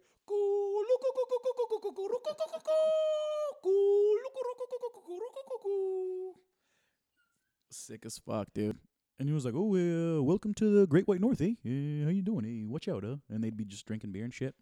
[7.70, 8.78] Sick as fuck, dude.
[9.20, 11.56] And he was like, "Oh, uh, welcome to the Great White North, eh?
[11.66, 12.46] Uh, how you doing?
[12.46, 12.72] Eh?
[12.72, 14.56] watch out, uh." And they'd be just drinking beer and shit.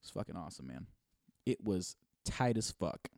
[0.00, 0.86] It's fucking awesome, man.
[1.44, 3.08] It was tight as fuck.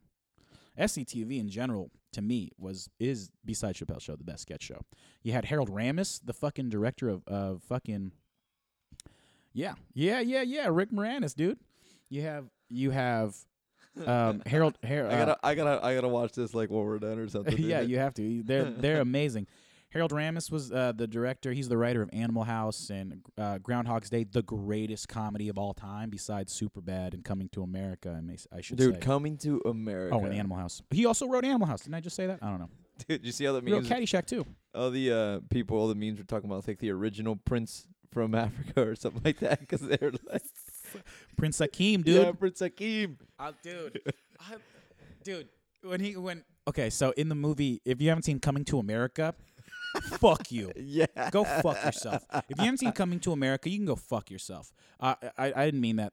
[0.78, 4.86] SCTV in general, to me, was is besides Chappelle's show the best sketch show.
[5.22, 8.12] You had Harold Ramis, the fucking director of of fucking
[9.52, 11.58] yeah, yeah, yeah, yeah, Rick Moranis, dude.
[12.08, 13.34] You have you have
[14.06, 15.12] um Harold Harold.
[15.12, 17.56] I gotta, I gotta, I gotta watch this like when we're done or something.
[17.58, 18.42] yeah, you have to.
[18.42, 19.46] They're they're amazing.
[19.90, 21.52] Harold Ramis was uh, the director.
[21.52, 25.74] He's the writer of Animal House and uh, Groundhog's Day, the greatest comedy of all
[25.74, 28.14] time, besides Superbad and Coming to America.
[28.16, 29.00] I, may, I should dude, say.
[29.00, 30.16] coming to America.
[30.16, 30.80] oh, and Animal House.
[30.90, 31.82] He also wrote Animal House.
[31.82, 32.38] Didn't I just say that?
[32.40, 32.70] I don't know.
[33.06, 33.84] Dude, you see how the He wrote?
[33.84, 34.46] Caddyshack too.
[34.74, 38.34] all the uh, people, all the memes were talking about like the original Prince from
[38.34, 40.42] Africa or something like that because they're like,
[41.36, 42.22] Prince Akeem, dude.
[42.22, 43.16] yeah, Prince Akeem.
[43.38, 44.00] Uh, dude,
[44.40, 44.54] I,
[45.24, 45.48] dude,
[45.82, 49.34] when he when okay, so in the movie, if you haven't seen Coming to America,
[50.18, 50.72] fuck you.
[50.76, 52.24] Yeah, Go fuck yourself.
[52.48, 54.72] If you haven't seen Coming to America, you can go fuck yourself.
[55.00, 56.12] Uh, I I didn't mean that.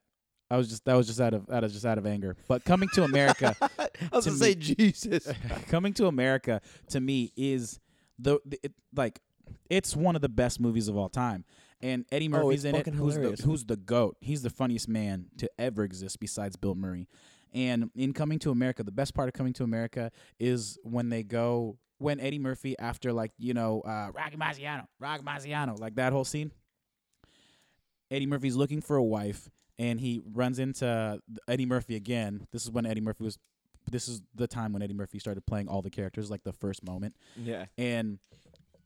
[0.51, 2.35] I was just that was just out of out of just out of anger.
[2.47, 5.27] But Coming to America, I was to gonna say Jesus.
[5.67, 7.79] Coming to America to me is
[8.17, 9.19] the, the it, like
[9.69, 11.45] it's one of the best movies of all time.
[11.82, 12.88] And Eddie Oh, Murphy's it's in it.
[12.96, 13.39] Who's hilarious.
[13.42, 14.18] the who's the goat?
[14.22, 17.08] He's the funniest man to ever exist besides Bill Murray.
[17.54, 21.24] And in Coming to America, the best part of Coming to America is when they
[21.24, 26.12] go when Eddie Murphy after like you know uh, Rocky Marciano, Rocky Marciano, like that
[26.13, 26.52] whole scene.
[28.12, 32.48] Eddie Murphy's looking for a wife, and he runs into Eddie Murphy again.
[32.52, 33.38] This is when Eddie Murphy was.
[33.89, 36.84] This is the time when Eddie Murphy started playing all the characters, like the first
[36.86, 38.20] moment, yeah, and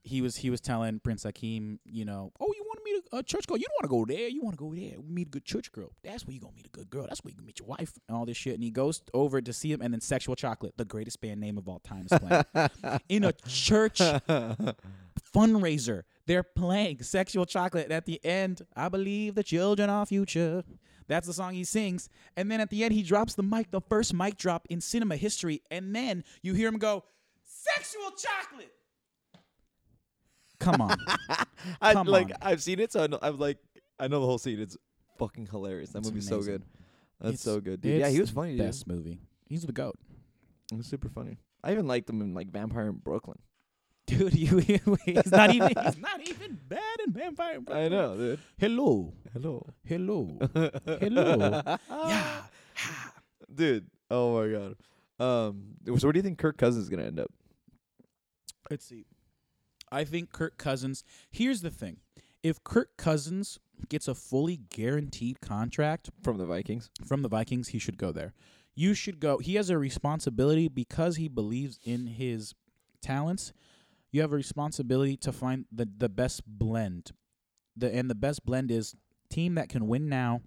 [0.04, 3.16] he was he was telling Prince Akeem, you know, oh, you want to meet a,
[3.18, 3.56] a church girl?
[3.56, 4.28] You don't want to go there.
[4.28, 4.98] You want to go there.
[5.02, 5.92] Meet a good church girl.
[6.04, 7.06] That's where you gonna meet a good girl.
[7.08, 8.54] That's where you can meet your wife and all this shit.
[8.54, 11.56] And he goes over to see him, and then Sexual Chocolate, the greatest band name
[11.56, 13.98] of all time, is playing in a church
[15.34, 16.02] fundraiser.
[16.26, 17.84] They're playing Sexual Chocolate.
[17.84, 20.64] And at the end, I believe the children are future.
[21.06, 22.08] That's the song he sings.
[22.36, 25.16] And then at the end, he drops the mic, the first mic drop in cinema
[25.16, 25.62] history.
[25.70, 27.04] And then you hear him go,
[27.44, 28.72] Sexual Chocolate.
[30.64, 30.96] Come on.
[31.80, 32.36] I Come like on.
[32.42, 33.58] I've seen it, so I know, I'm like
[33.98, 34.60] I know the whole scene.
[34.60, 34.76] It's
[35.18, 35.90] fucking hilarious.
[35.90, 36.52] That It's movie's so amazing.
[36.54, 36.62] good.
[37.20, 38.00] That's It's- so good, dude.
[38.00, 38.66] Yeah, he was funny, dude.
[38.66, 39.20] Best movie.
[39.48, 39.96] He's the goat.
[40.72, 41.38] It was super funny.
[41.62, 43.38] I even liked him in like Vampire in Brooklyn.
[44.06, 44.58] Dude, you,
[45.06, 47.54] he's not even he's not even bad in Vampire.
[47.54, 47.86] In Brooklyn.
[47.86, 48.38] I know, dude.
[48.58, 49.14] Hello.
[49.32, 50.38] Hello, Hello.
[51.00, 51.62] Hello.
[51.90, 52.42] yeah.
[53.54, 53.86] dude.
[54.10, 54.76] Oh my god.
[55.18, 57.30] Um, so where do you think Kirk Cousins is gonna end up?
[58.70, 59.06] Let's see.
[59.90, 61.04] I think Kirk Cousins.
[61.30, 61.98] Here's the thing:
[62.42, 66.90] if Kirk Cousins gets a fully guaranteed contract From the Vikings.
[67.04, 68.32] from the Vikings, he should go there.
[68.74, 69.38] You should go.
[69.38, 72.54] He has a responsibility because he believes in his
[73.02, 73.52] talents.
[74.10, 77.12] You have a responsibility to find the the best blend.
[77.76, 78.94] The and the best blend is
[79.30, 80.42] team that can win now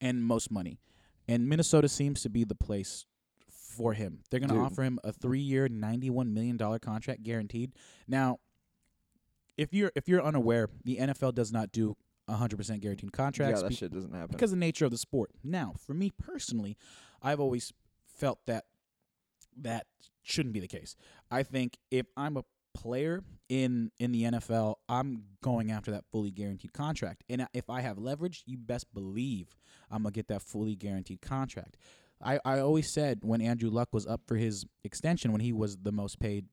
[0.00, 0.78] and most money.
[1.26, 3.06] And Minnesota seems to be the place
[3.74, 4.20] for him.
[4.30, 7.72] They're going to offer him a 3-year, 91 million dollar contract guaranteed.
[8.08, 8.38] Now,
[9.56, 11.96] if you're if you're unaware, the NFL does not do
[12.28, 14.28] 100% guaranteed contracts yeah, that be- shit doesn't happen.
[14.32, 15.30] because of the nature of the sport.
[15.42, 16.76] Now, for me personally,
[17.22, 17.72] I've always
[18.06, 18.64] felt that
[19.60, 19.86] that
[20.22, 20.96] shouldn't be the case.
[21.30, 26.30] I think if I'm a player in in the NFL, I'm going after that fully
[26.30, 27.22] guaranteed contract.
[27.28, 29.54] And if I have leverage, you best believe
[29.90, 31.76] I'm gonna get that fully guaranteed contract.
[32.24, 35.76] I, I always said when Andrew Luck was up for his extension, when he was
[35.76, 36.46] the most paid,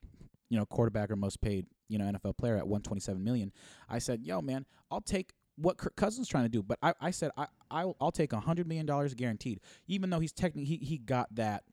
[0.50, 3.52] you know, quarterback or most paid, you know, NFL player at 127 million,
[3.90, 7.12] I said, "Yo, man, I'll take what Kirk Cousins trying to do." But I, I
[7.12, 10.98] said, I, I'll, I'll take 100 million dollars guaranteed, even though he's technically he, he
[10.98, 11.64] got that.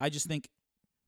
[0.00, 0.48] I just think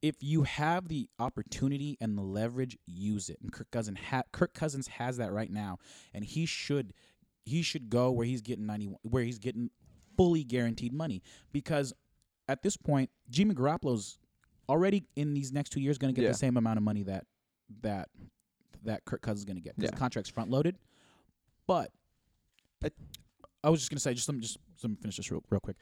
[0.01, 3.37] if you have the opportunity and the leverage, use it.
[3.41, 5.79] And Kirk Cousins ha- Kirk Cousins has that right now,
[6.13, 6.93] and he should
[7.45, 9.69] he should go where he's getting 91 where he's getting
[10.17, 11.21] fully guaranteed money
[11.51, 11.93] because
[12.47, 14.17] at this point Jimmy Garoppolo's
[14.69, 16.31] already in these next 2 years going to get Yeah.
[16.31, 17.25] the same amount of money that
[17.81, 18.09] that
[18.83, 19.75] that Kirk Cousins is going to get.
[19.77, 19.89] Yeah.
[19.91, 20.77] the contract's front loaded.
[21.67, 21.91] But
[22.83, 22.91] I-
[23.63, 25.41] I was just going to say just let me just let me finish this real,
[25.49, 25.77] real quick.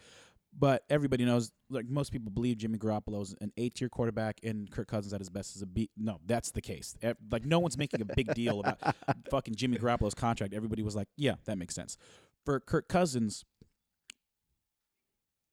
[0.57, 4.87] But everybody knows, like most people believe, Jimmy Garoppolo is an A-tier quarterback, and Kirk
[4.89, 5.89] Cousins at his best is a B.
[5.97, 6.95] No, that's the case.
[7.31, 8.77] Like no one's making a big deal about
[9.31, 10.53] fucking Jimmy Garoppolo's contract.
[10.53, 11.97] Everybody was like, "Yeah, that makes sense."
[12.45, 13.45] For Kirk Cousins,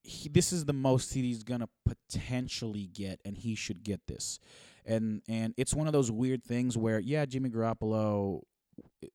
[0.09, 4.39] he, this is the most he's gonna potentially get, and he should get this.
[4.87, 8.43] And and it's one of those weird things where, yeah, Jimmy Garoppolo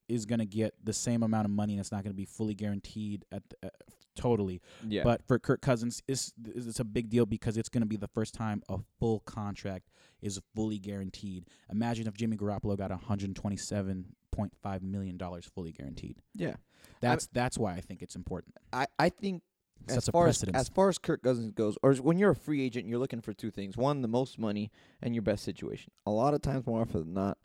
[0.08, 3.24] is gonna get the same amount of money, and it's not gonna be fully guaranteed
[3.32, 3.70] at the, uh,
[4.14, 4.60] totally.
[4.86, 7.96] yeah, But for Kirk Cousins, it's, it's a big deal because it's going to be
[7.96, 9.90] the first time a full contract
[10.22, 11.48] is fully guaranteed.
[11.68, 16.20] Imagine if Jimmy Garoppolo got 127.5 million dollars fully guaranteed.
[16.34, 16.54] yeah.
[17.00, 18.54] That's that's why I think it's important.
[18.72, 19.42] I, I think
[19.88, 22.62] sets a far as, as far as Kirk Cousins goes, or when you're a free
[22.62, 24.70] agent, you're looking for two things: one, the most money,
[25.02, 25.92] and your best situation.
[26.06, 27.38] A lot of times, more often than not,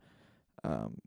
[0.63, 0.99] um,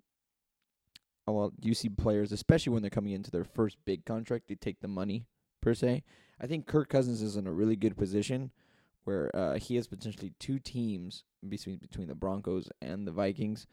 [1.27, 4.55] a lot you see players, especially when they're coming into their first big contract, they
[4.55, 5.27] take the money
[5.61, 6.03] per se.
[6.41, 8.51] I think Kirk Cousins is in a really good position
[9.05, 13.67] where uh, he has potentially two teams between between the Broncos and the Vikings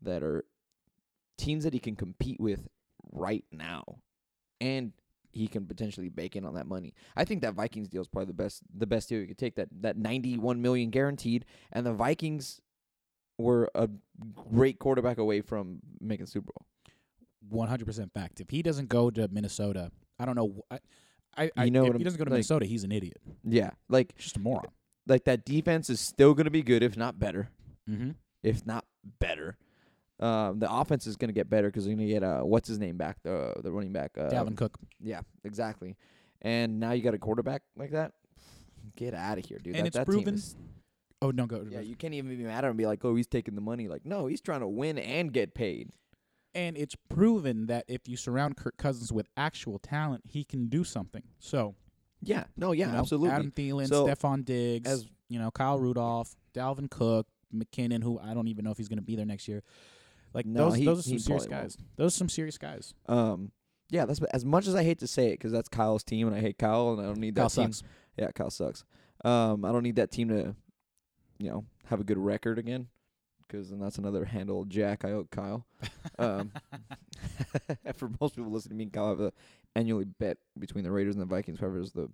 [0.00, 0.44] that are
[1.38, 2.68] teams that he can compete with
[3.12, 3.84] right now,
[4.60, 4.92] and
[5.32, 6.94] he can potentially bake in on that money.
[7.16, 9.54] I think that Vikings deal is probably the best the best deal you could take.
[9.56, 12.60] That that ninety one million guaranteed, and the Vikings
[13.38, 13.88] were a
[14.52, 16.66] great quarterback away from making the Super Bowl.
[17.48, 18.40] One hundred percent fact.
[18.40, 20.62] If he doesn't go to Minnesota, I don't know.
[20.70, 20.78] I,
[21.36, 23.20] I, I You know if he doesn't go to like- Minnesota, he's an idiot.
[23.42, 24.66] Yeah, like just a moron.
[25.08, 27.48] like that defense is still going to be good, if not better.
[27.90, 28.10] Mm-hmm.
[28.44, 28.84] if not
[29.18, 29.56] better.
[30.22, 32.68] Um, the offense is going to get better because they're going to get uh, what's
[32.68, 34.12] his name back, the the running back.
[34.16, 34.78] Uh, Dalvin Cook.
[35.00, 35.96] Yeah, exactly.
[36.40, 38.12] And now you got a quarterback like that.
[38.96, 39.74] Get out of here, dude.
[39.76, 40.56] And that, it's that proven- is-
[41.20, 41.64] Oh no, go.
[41.70, 43.60] yeah, you can't even be mad at him and be like, "Oh, he's taking the
[43.60, 45.90] money." Like, no, he's trying to win and get paid.
[46.54, 50.84] and it's proven that if you surround Kirk Cousins with actual talent, he can do
[50.84, 51.22] something.
[51.38, 51.74] So
[52.20, 53.30] Yeah, no, yeah, you know, absolutely.
[53.30, 58.34] Adam Thielen, So, Stefon Diggs, as- you know, Kyle Rudolph, Dalvin Cook, McKinnon, who I
[58.34, 59.62] don't even know if he's going to be there next year.
[60.34, 61.62] Like No, those, he- those are some serious probably won't.
[61.64, 61.78] guys.
[61.96, 62.94] Those are some serious guys.
[63.06, 63.52] Um,
[63.90, 66.34] yeah, that's as much as I hate to say it because that's Kyle's team and
[66.36, 67.72] I hate Kyle and I don't need that Kyle team.
[67.72, 67.88] sucks.
[68.16, 68.84] Yeah, Kyle sucks.
[69.24, 70.54] Um, I don't need that team to,
[71.38, 72.88] you know, have a good record again,
[73.46, 75.66] because then that's another handle jack I owe Kyle.
[76.18, 76.52] Um,
[77.94, 79.32] for most people listening to me, and Kyle have a
[79.76, 81.60] annually bet between the Raiders and the Vikings.
[81.60, 82.08] Whoever is the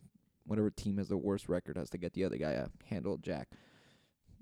[0.47, 3.49] whatever team has the worst record has to get the other guy a handle jack.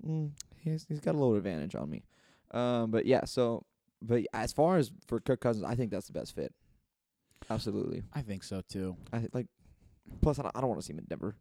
[0.05, 2.03] Mm, he's he's got a little advantage on me.
[2.51, 3.65] Um, but yeah, so
[4.01, 6.53] but as far as for Kirk Cousins, I think that's the best fit.
[7.49, 8.03] Absolutely.
[8.13, 8.95] I think so too.
[9.11, 9.47] I thi- like.
[10.21, 11.35] Plus, I don't, I don't want to see him in Denver.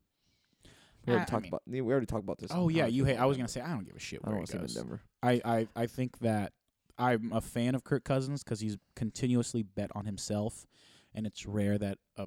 [1.07, 1.63] We already I- I talked mean- about.
[1.67, 2.51] We already talked about this.
[2.53, 3.17] Oh yeah, you hate.
[3.17, 4.65] I was gonna say I don't give a shit I don't want to see him
[4.65, 4.75] in.
[4.75, 5.01] Denver.
[5.23, 6.53] I, I I think that
[6.99, 10.67] I'm a fan of Kirk Cousins because he's continuously bet on himself,
[11.15, 12.27] and it's rare that a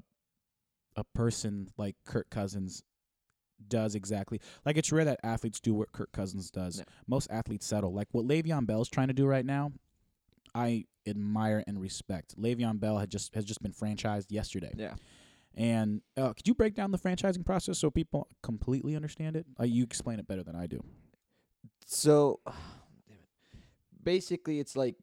[0.96, 2.82] a person like Kirk Cousins
[3.68, 6.78] does exactly like it's rare that athletes do what Kirk Cousins does.
[6.78, 6.84] Yeah.
[7.06, 7.92] Most athletes settle.
[7.92, 9.72] Like what Le'Veon Bell's trying to do right now,
[10.54, 12.40] I admire and respect.
[12.40, 14.72] Le'Veon Bell had just has just been franchised yesterday.
[14.76, 14.94] Yeah.
[15.54, 19.46] And uh, could you break down the franchising process so people completely understand it?
[19.58, 20.80] Uh, you explain it better than I do.
[21.86, 23.58] So, damn it.
[24.02, 24.96] basically, it's like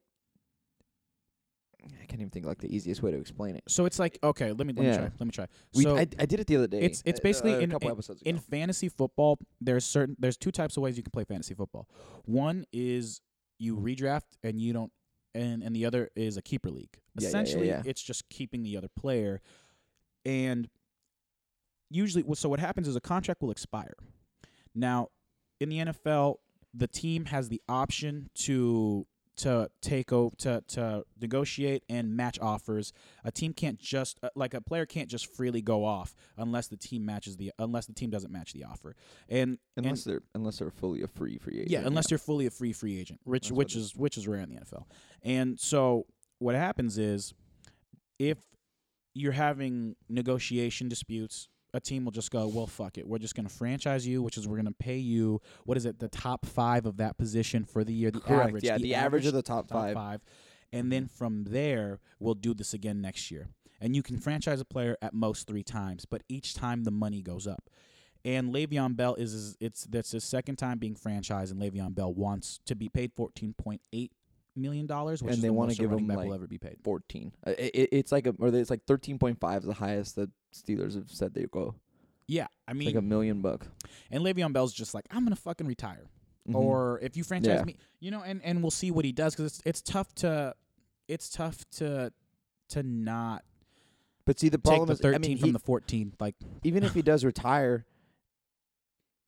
[1.84, 3.62] I can't even think like the easiest way to explain it.
[3.68, 4.96] So it's like okay, let me let me Yeah.
[4.96, 5.10] try.
[5.18, 5.46] Let me try.
[5.74, 6.78] We, so I, I did it the other day.
[6.78, 8.28] it's- it's uh, basically a in- couple episodes ago.
[8.30, 11.88] in fantasy football, there's certain there's two types of ways you can play fantasy football.
[12.24, 13.20] One is
[13.58, 14.92] you redraft and you don't
[15.34, 16.88] and and the other is a keeper league.
[16.92, 17.82] Yeah, yeah, yeah, Essentially, yeah.
[17.84, 19.40] it's just keeping the other player
[20.24, 20.68] and
[21.90, 23.94] usually so what happens is a contract will expire.
[24.74, 25.08] Now,
[25.60, 26.36] in the NFL,
[26.74, 29.06] the team has the option to
[29.38, 32.92] to take over to to negotiate and match offers.
[33.24, 36.76] A team can't just uh, like a player can't just freely go off unless the
[36.76, 38.94] team matches the unless the team doesn't match the offer.
[39.28, 41.70] And unless they're unless they're fully a free free agent.
[41.70, 44.40] yeah, unless you're fully a free free agent, which That's which is which is rare
[44.40, 44.84] in the NFL.
[45.22, 46.06] And so
[46.38, 47.34] what happens is
[48.18, 48.38] if
[49.14, 53.06] you're having negotiation disputes, a team will just go, "Well, fuck it.
[53.06, 55.84] We're just going to franchise you, which is we're going to pay you what is
[55.84, 58.48] it, the top 5 of that position for the year, the correct.
[58.48, 59.94] average, yeah, the, average of the top, top five.
[59.94, 60.20] five.
[60.72, 63.48] And then from there, we'll do this again next year.
[63.80, 67.22] And you can franchise a player at most three times, but each time the money
[67.22, 67.70] goes up.
[68.24, 72.12] And Le'Veon Bell is is- it's that's his second time being franchised, and Le'Veon Bell
[72.12, 74.12] wants to be paid fourteen point eight
[74.58, 76.76] million dollars, which And they the wanna give him, back like, will ever be paid.
[76.82, 77.32] Fourteen.
[77.46, 80.30] It, it, it's like a or it's like thirteen point five is the highest that
[80.54, 81.74] Steelers have said they go.
[82.26, 83.66] Yeah, I It's mean, like a million bucks.
[84.10, 86.04] and Le'Veon Bell's just like, I'm gonna fucking retire.
[86.48, 86.54] Mhm.
[86.54, 87.64] or if you franchise Yeah.
[87.64, 90.54] me, you know, and and we'll see what he does because it's it's tough to
[91.06, 92.10] it's tough to
[92.70, 93.44] to not
[94.24, 96.12] but see, the problem the is, 13 I mean, from he- the 14.
[96.20, 97.84] Like even if he does retire,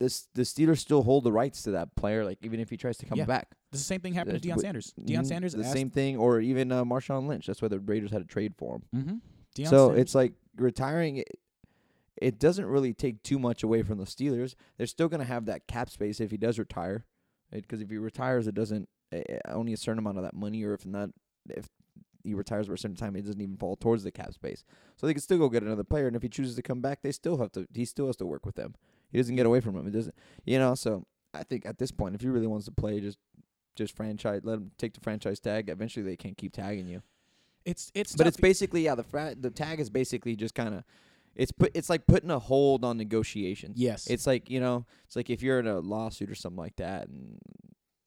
[0.01, 2.25] this the Steelers still hold the rights to that player.
[2.25, 3.25] Like even if he tries to come Yeah.
[3.25, 4.93] back, the same thing happened to Deion Sanders.
[4.99, 5.25] Deion Mhm.
[5.27, 7.45] Sanders the same thing, or even uh, Marshawn Lynch.
[7.47, 8.83] That's why the Raiders had a trade for him.
[8.95, 9.15] Mm-hmm.
[9.55, 10.01] Deion so Sanders.
[10.01, 11.17] it's like retiring.
[11.17, 11.39] It,
[12.17, 14.55] it doesn't really take too much away from the Steelers.
[14.77, 17.05] They're still gonna have that cap space if he does retire,
[17.51, 20.63] because if he retires, it doesn't eh, eh, only a certain amount of that money,
[20.63, 21.09] or if not,
[21.49, 21.67] if
[22.23, 24.63] he retires for a certain time, it doesn't even fall towards the cap space.
[24.97, 27.01] So they can still go get another player, and if he chooses to come back,
[27.01, 27.67] they still have to.
[27.73, 28.75] He still has to work with them.
[29.11, 29.87] He doesn't get away from him.
[29.87, 30.75] It doesn't, you know.
[30.75, 33.17] So I think at this point, if he really wants to play, just
[33.75, 35.69] just franchise, let him take the franchise tag.
[35.69, 37.01] Eventually, they can't keep tagging you.
[37.65, 40.73] it's it's But tough it's basically yeah, the fra- the tag is basically just kind
[40.73, 40.83] of
[41.35, 43.77] it's put it's like putting a hold on negotiations.
[43.77, 44.07] Yes.
[44.07, 47.07] It's like you know, it's like if you're in a lawsuit or something like that,
[47.07, 47.37] and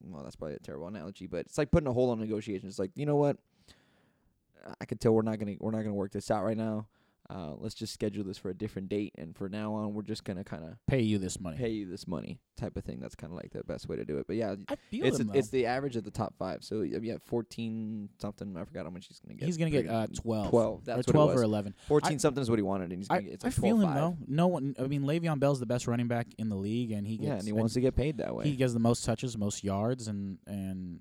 [0.07, 2.73] well, that's probably a terrible analogy, but it's like putting a hold on negotiations.
[2.75, 3.39] It's like you know what,
[4.81, 6.87] I can tell we're not gonna we're not gonna work this out right now.
[7.31, 10.25] Uh, let's just schedule this for a different date, and for now on, we're just
[10.25, 11.57] gonna kind of pay you this money.
[11.57, 13.01] pay you this money type of thing.
[13.01, 14.27] That's kind of like the best way to do it.
[14.27, 16.63] But yeah, I feel it's him, a, it's the average of the top five.
[16.63, 18.57] So yeah, fourteen something.
[18.59, 19.47] I forgot how much he's gonna get.
[19.47, 20.51] He's gonna get uh, twelve.
[20.51, 20.85] twelve.
[20.85, 21.75] That's or twelve or eleven.
[21.89, 23.35] Fourteen something is what he wanted, and he's I, gonna get.
[23.35, 24.17] It's I feel 12 him though.
[24.29, 24.75] No one.
[24.79, 27.35] I mean, Le'Veon Bell's the best running back in the league, and he gets Yeah,
[27.37, 28.45] and he wants to get paid that way.
[28.45, 31.01] he gets the most touches, most yards, and and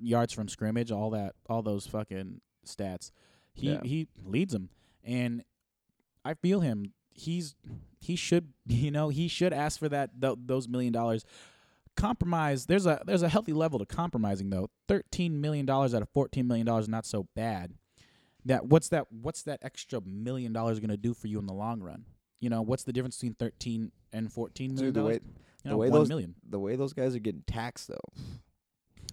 [0.00, 3.10] yards from scrimmage, all that, all those fucking stats.
[3.52, 3.80] He Yeah.
[3.82, 4.70] he leads them,
[5.02, 5.42] and
[6.24, 6.92] I feel him.
[7.12, 7.54] He's
[8.00, 11.24] he should you know he should ask for that th- those million dollars.
[11.96, 12.66] Compromise.
[12.66, 14.68] There's a there's a healthy level to compromising though.
[14.88, 17.74] Thirteen million dollars out of fourteen million dollars is not so bad.
[18.46, 21.54] That what's that what's that extra million dollars going to do for you in the
[21.54, 22.04] long run?
[22.40, 25.22] You know what's the difference between thirteen and fourteen million Dude, the way dollars?
[25.64, 26.34] You the way those- million.
[26.48, 28.22] the way those guys are getting taxed though,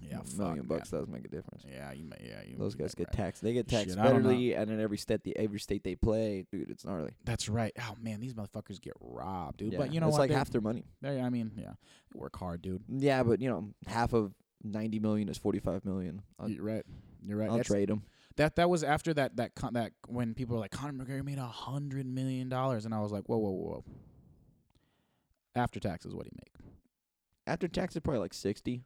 [0.02, 1.02] Yeah, a million bucks man.
[1.02, 1.64] does make a difference.
[1.72, 2.58] Yeah, you may, yeah, you.
[2.58, 3.14] Those guys get right.
[3.26, 3.42] taxed.
[3.42, 6.70] They get taxed don't federally, and in every state, the every state they play, dude,
[6.70, 7.12] it's gnarly.
[7.24, 7.72] That's right.
[7.80, 9.74] Oh man, these motherfuckers get robbed, dude.
[9.74, 10.20] Yeah, But you know it's what?
[10.22, 10.86] like They- half their money.
[11.02, 11.74] they- I mean, yeah,
[12.14, 12.84] they work hard, dude.
[12.90, 14.34] Yeah, but you know, half of
[14.64, 16.22] ninety million is forty five million.
[16.40, 16.84] I'll, You're right.
[17.26, 17.46] You're right.
[17.50, 18.04] I'll That's- trade them.
[18.38, 21.38] That that was after that that con- that when people were like Conor McGregor made
[21.38, 23.84] a hundred million dollars, and I was like, whoa, whoa, whoa, whoa.
[25.54, 26.72] After taxes, what do you make?
[27.46, 28.84] After taxes, probably like sixty.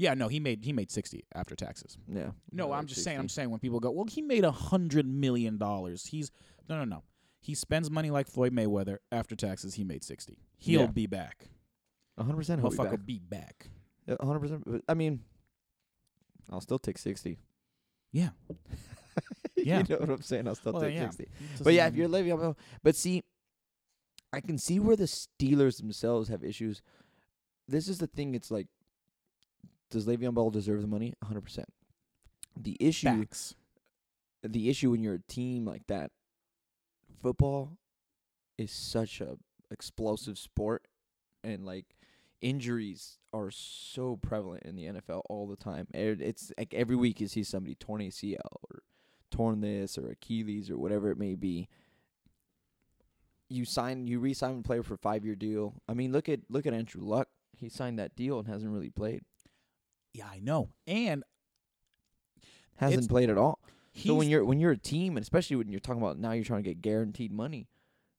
[0.00, 1.98] Yeah, no, he made he made sixty after taxes.
[2.08, 2.30] Yeah.
[2.50, 3.18] No, I'm just saying.
[3.18, 3.34] I'm 60.
[3.34, 6.06] saying when people go, well, he made a hundred million dollars.
[6.06, 6.30] He's
[6.70, 7.02] no, no, no.
[7.42, 8.96] He spends money like Floyd Mayweather.
[9.12, 10.38] After taxes, he made sixty.
[10.56, 10.86] He'll Yeah.
[10.86, 11.48] be back.
[12.16, 12.62] A hundred percent.
[12.62, 13.04] he'll be Motherfucker back.
[13.06, 13.68] be back.
[14.08, 14.62] A hundred percent.
[14.66, 15.20] but, I mean,
[16.50, 17.38] I'll still take sixty.
[18.10, 18.30] Yeah.
[19.56, 19.82] Yeah.
[19.86, 20.48] you know what I'm saying?
[20.48, 21.10] I'll still Well, take yeah.
[21.10, 21.26] sixty.
[21.62, 23.22] But yeah, if you're Le'Veon Bell, but see,
[24.32, 26.80] I can see where the Steelers themselves have issues.
[27.68, 28.34] This is the thing.
[28.34, 28.68] It's like,
[29.90, 31.14] does Le'Veon Bell deserve the money?
[31.20, 31.40] 100.
[31.40, 31.68] percent
[32.56, 33.54] The issue, Facts.
[34.42, 36.10] the issue when you're a team like that,
[37.22, 37.76] football
[38.58, 39.36] is such a
[39.70, 40.86] explosive sport,
[41.44, 41.86] and like
[42.40, 45.86] injuries are so prevalent in the NFL all the time.
[45.92, 48.38] It's like every week you see somebody torn ACL
[48.70, 48.82] or
[49.30, 51.68] torn this or Achilles or whatever it may be.
[53.48, 55.74] You sign, you re-sign a player for a five-year deal.
[55.88, 57.28] I mean, look at look at Andrew Luck.
[57.56, 59.22] He signed that deal and hasn't really played.
[60.12, 60.70] Yeah, I know.
[60.86, 61.24] And
[62.76, 63.58] Hasn't played at all.
[63.94, 66.44] So when you're when you're a team, and especially when you're talking about now, you're
[66.44, 67.68] trying to get guaranteed money.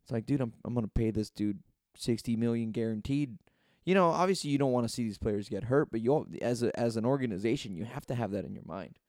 [0.03, 1.59] It's like, dude, I'm I'm gonna pay this dude
[1.95, 3.37] sixty million guaranteed.
[3.85, 6.27] You know, obviously you don't want to see these players get hurt, but you all,
[6.41, 8.99] as a as an organization, you have to have that in your mind.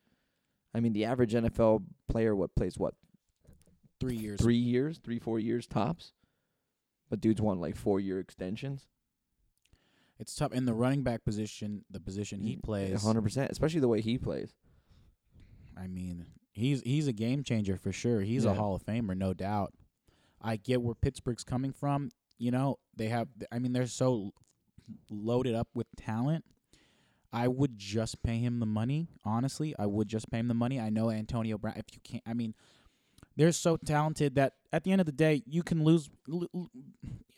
[0.75, 2.95] I mean, the average NFL player what plays what
[4.01, 4.41] three years.
[4.41, 6.13] three years, three four years tops,
[7.11, 8.87] but dudes want like four year extensions.
[10.19, 10.53] It's tough.
[10.53, 12.61] In the running back position, the position he mm-hmm.
[12.61, 14.55] plays, hundred percent, especially the way he plays.
[15.77, 18.21] I mean, he's he's a game changer for sure.
[18.21, 19.73] He's a Hall of Famer, no doubt.
[20.41, 22.11] I get where Pittsburgh's coming from.
[22.39, 23.29] You know, they have.
[23.51, 24.33] I mean, they're so
[25.11, 26.45] loaded up with talent.
[27.33, 29.09] I would just pay him the money.
[29.25, 30.79] Honestly, I would just pay him the money.
[30.79, 31.75] I know Antonio Brown.
[31.77, 32.55] If you can't, I mean,
[33.37, 36.11] they're so talented that at the end of the day, you can lose.
[36.27, 36.59] You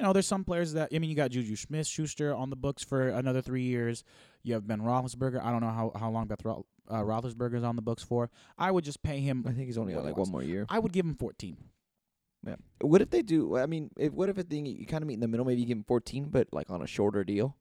[0.01, 2.83] know, there's some players that I mean, you got Juju Smith Schuster on the books
[2.83, 4.05] for another three years.
[4.43, 5.43] You have Ben Roethlisberger.
[5.43, 8.31] I don't know how how long Beth Ro- uh, Roethlisberger's on the books for.
[8.59, 9.45] I would just pay him.
[9.47, 10.67] I think he's only got like one more year.
[10.69, 11.57] I would give him 14.
[12.47, 12.57] Yeah.
[12.83, 13.57] What if they do?
[13.57, 15.47] I mean, if what if a thing you kind of meet in the middle?
[15.47, 17.57] Maybe you give him fourteen, but like on a shorter deal.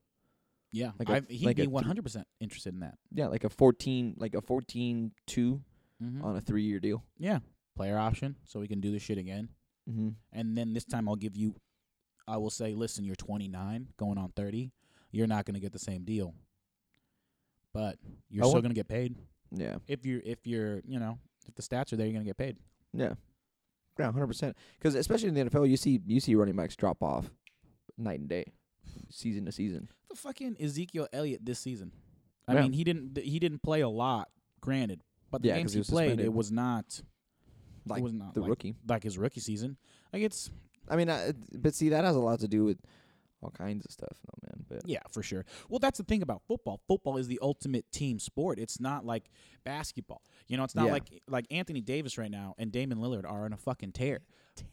[0.72, 2.98] Yeah, Like a- I, he'd like be 100 percent interested in that.
[3.12, 5.62] Yeah, like a fourteen, like a fourteen two
[6.02, 6.24] Mm-hmm.
[6.24, 7.04] on a three year deal.
[7.18, 7.38] yeah,
[7.76, 9.48] player option, so we can do this shit again.
[9.90, 10.08] Mm-hmm.
[10.32, 11.54] And then this time I'll give you.
[12.26, 14.72] I will say, listen, you're 29, going on 30.
[15.12, 16.34] You're not going to get the same deal,
[17.72, 17.96] but
[18.30, 19.16] you're I still want- going to get paid.
[19.56, 22.28] Yeah, If you're, if you're, you know, if the stats are there, you're going to
[22.28, 22.56] get paid.
[22.92, 23.12] yeah,
[23.98, 24.56] yeah, hundred percent.
[24.78, 27.30] Because especially in the NFL, you see you see running backs drop off
[27.96, 28.46] night and day,
[29.10, 29.88] season to season.
[30.10, 31.92] The fucking Ezekiel Elliott this season.
[32.48, 32.62] I Yeah.
[32.62, 34.28] mean, he didn't he didn't play a lot,
[34.60, 36.26] granted, but the Yeah, games he he, played, suspended.
[36.26, 37.02] it was not
[37.86, 38.74] Like was not the like, rookie.
[38.88, 39.76] like his rookie season.
[40.12, 40.50] Like it's
[40.88, 42.78] I mean, uh, but see, that has a lot to do with
[43.42, 44.64] all kinds of stuff, though, man.
[44.68, 45.44] But yeah, for sure.
[45.68, 46.80] Well, that's the thing about football.
[46.88, 48.58] Football is the ultimate team sport.
[48.58, 49.24] It's not like
[49.64, 50.22] basketball.
[50.48, 50.92] You know, it's not Yeah.
[50.92, 54.20] like like Anthony Davis right now and Damian Lillard are on a fucking tear.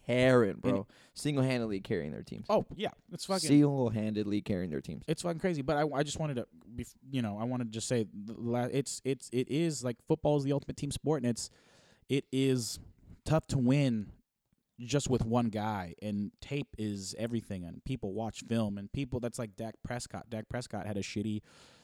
[0.05, 0.85] tearing, bro,
[1.15, 2.45] single handedly carrying their teams.
[2.49, 5.03] Oh yeah, it's fucking Single handedly carrying their teams.
[5.07, 5.61] it's fucking crazy.
[5.63, 6.45] But I, I just wanted to,
[6.75, 9.97] be, you know, I wanted to just say, the la- it's it's it is like
[10.07, 11.49] football is the ultimate team sport, and it's
[12.09, 12.79] it is
[13.25, 14.11] tough to win
[14.79, 19.39] just with one guy and tape is everything and people watch film and people that's
[19.39, 20.29] like Dak Prescott.
[20.29, 21.41] Dak Prescott had a shitty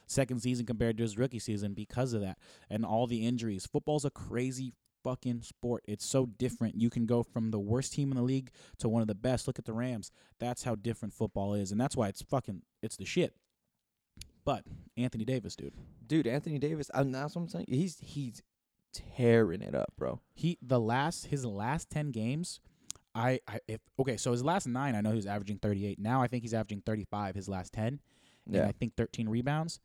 [0.08, 2.38] second season compared to his rookie season because of that
[2.70, 3.66] and all the injuries.
[3.66, 4.74] Football's a crazy
[5.04, 5.84] fucking sport.
[5.88, 6.76] It's so different.
[6.76, 9.48] You can go from the worst team in the league to one of the best.
[9.48, 10.12] Look at the Rams.
[10.40, 13.34] That's how different football is and that's why it's fucking it's the shit.
[14.44, 14.64] But
[14.96, 15.74] Anthony Davis, dude.
[16.08, 17.66] Dude, Anthony Davis, and that's what I'm saying.
[17.68, 18.42] He's he's
[19.16, 20.20] tearing it up, bro.
[20.34, 22.60] He the last his last 10 games
[23.16, 26.00] I, I if okay, so his last 9 I know he was averaging 38.
[26.00, 28.00] Now I think he's averaging 35 his last 10
[28.46, 28.68] and Yeah.
[28.68, 29.80] I think 13 rebounds.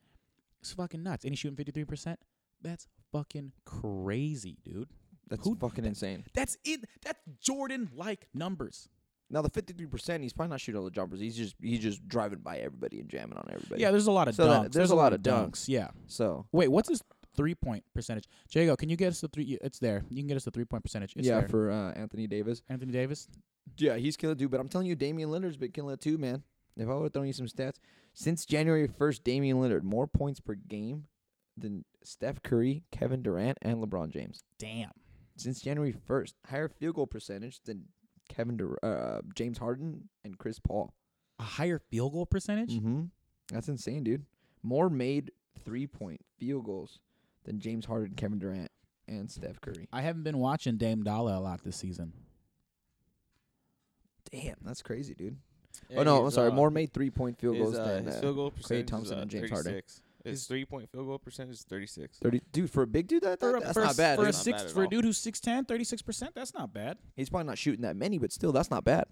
[0.61, 1.25] It's fucking nuts.
[1.25, 2.17] And he's shooting 53%.
[2.61, 4.89] That's fucking crazy, dude.
[5.29, 6.25] That's who- fucking insane.
[6.35, 6.85] That's it.
[7.05, 8.89] That's Jordan like numbers.
[9.31, 11.19] Now the 53%, he's probably not shooting all the jumpers.
[11.19, 13.81] He's just he's just driving by everybody and jamming on everybody.
[13.81, 14.73] Yeah, there's a lot of So that- dunks.
[14.75, 15.69] there's a lot of dunks.
[15.69, 15.89] Yeah.
[16.07, 17.03] So Wait, what's his
[17.37, 18.25] three point percentage?
[18.53, 19.59] Jaygo, can you get us the three?
[19.61, 20.05] It's there.
[20.09, 21.15] You can get us the three point percentage.
[21.17, 21.49] It's yeah, there.
[21.49, 22.63] for uh, Anthony Davis.
[22.69, 23.29] Anthony Davis.
[23.77, 24.49] Yeah, he's killing it too.
[24.49, 26.43] But I'm telling you, Damian Lillard's been killing it too, man.
[26.77, 27.77] If I would have thrown you some stats,
[28.15, 31.05] since January 1st, Damian Lillard more points per game
[31.57, 34.43] than Steph Curry, Kevin Durant, and LeBron James.
[34.59, 34.91] Damn.
[35.37, 37.85] Since January 1st, higher field goal percentage than
[38.29, 40.95] Kevin Dur- uh, James Harden and Chris Paul.
[41.39, 42.71] A higher field goal percentage.
[42.71, 43.05] Mm-hmm.
[43.53, 44.25] That's insane, dude.
[44.63, 45.33] More made
[45.65, 47.01] three point field goals
[47.45, 48.71] than James Harden, Kevin Durant,
[49.09, 49.89] and Steph Curry.
[49.93, 52.13] I haven't been watching Dame Dolla a lot this season.
[54.31, 55.37] Damn, that's crazy, dude.
[55.91, 56.51] Yeah, oh no, I'm sorry.
[56.51, 58.87] uh, More made three point field his, goals uh, than his uh, field goal percentage
[58.87, 59.73] Thompson uh, and James Harden.
[59.73, 60.03] 36.
[60.25, 62.19] His three point field goal percentage is 36.
[62.19, 62.41] thirty.
[62.53, 64.17] Dude, for a big dude, that, that that's for a not bad.
[64.17, 64.35] For a dude.
[64.35, 66.35] Not six bad for a dude who's 6'10", 36 percent.
[66.35, 66.99] That's not bad.
[67.17, 69.07] He's probably not shooting that many, but still, that's not bad.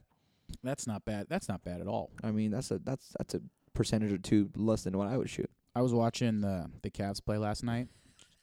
[0.63, 1.27] That's not bad.
[1.29, 2.11] That's not bad at all.
[2.23, 3.41] I mean, that's a that's that's a
[3.75, 5.51] percentage or two less than what I would shoot.
[5.75, 7.89] I was watching the the Cavs play last night.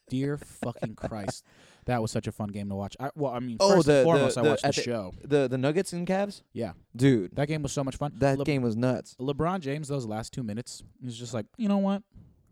[0.10, 1.43] Dear fucking Christ,
[1.86, 2.95] that was such a fun game to watch.
[2.99, 5.14] I, well, I mean, Oh, first the- and the- foremost, I the- watched the show.
[5.24, 7.36] The the Nuggets and Cavs, Yeah, dude.
[7.36, 8.14] that game was so much fun.
[8.18, 9.16] That Le- game was nuts.
[9.20, 12.03] LeBron James, those last two minutes, he was just like, you know what?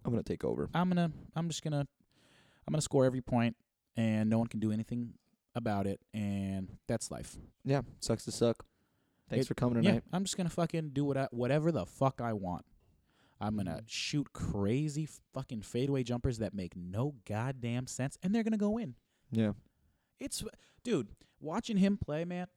[0.03, 0.70] I'm gonna take over.
[0.74, 1.80] I'm gonna, I'm just gonna,
[2.68, 3.56] I'm gonna score every point,
[3.97, 5.14] and no one can do anything
[5.56, 7.38] about it, and that's life.
[7.64, 8.66] Yeah, sucks to suck.
[9.30, 10.03] Thanks It- for coming Yeah, tonight.
[10.12, 12.66] I'm just gonna fucking do what I, whatever the fuck I want.
[13.39, 13.86] I'm gonna Mm-hmm.
[13.88, 18.95] shoot crazy fucking fadeaway jumpers that make no goddamn sense, and they're gonna go in.
[19.31, 19.51] Yeah.
[20.19, 20.43] It's
[20.83, 21.09] dude,
[21.41, 22.47] watching him play, man.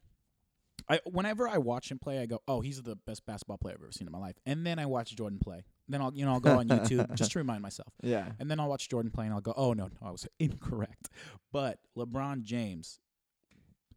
[0.88, 3.82] I whenever I watch him play, I go, "Oh, he's the best basketball player I've
[3.82, 5.64] ever seen in my life." And then I watch Jordan play.
[5.88, 7.92] Then I'll you know I'll go on YouTube just to remind myself.
[8.02, 8.30] Yeah.
[8.38, 11.10] And then I'll watch Jordan play, and I'll go, "Oh no, no, I was incorrect."
[11.52, 13.00] But LeBron James,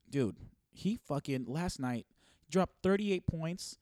[0.09, 0.37] dude,
[0.71, 2.07] he fucking last night
[2.49, 3.77] dropped 38 points.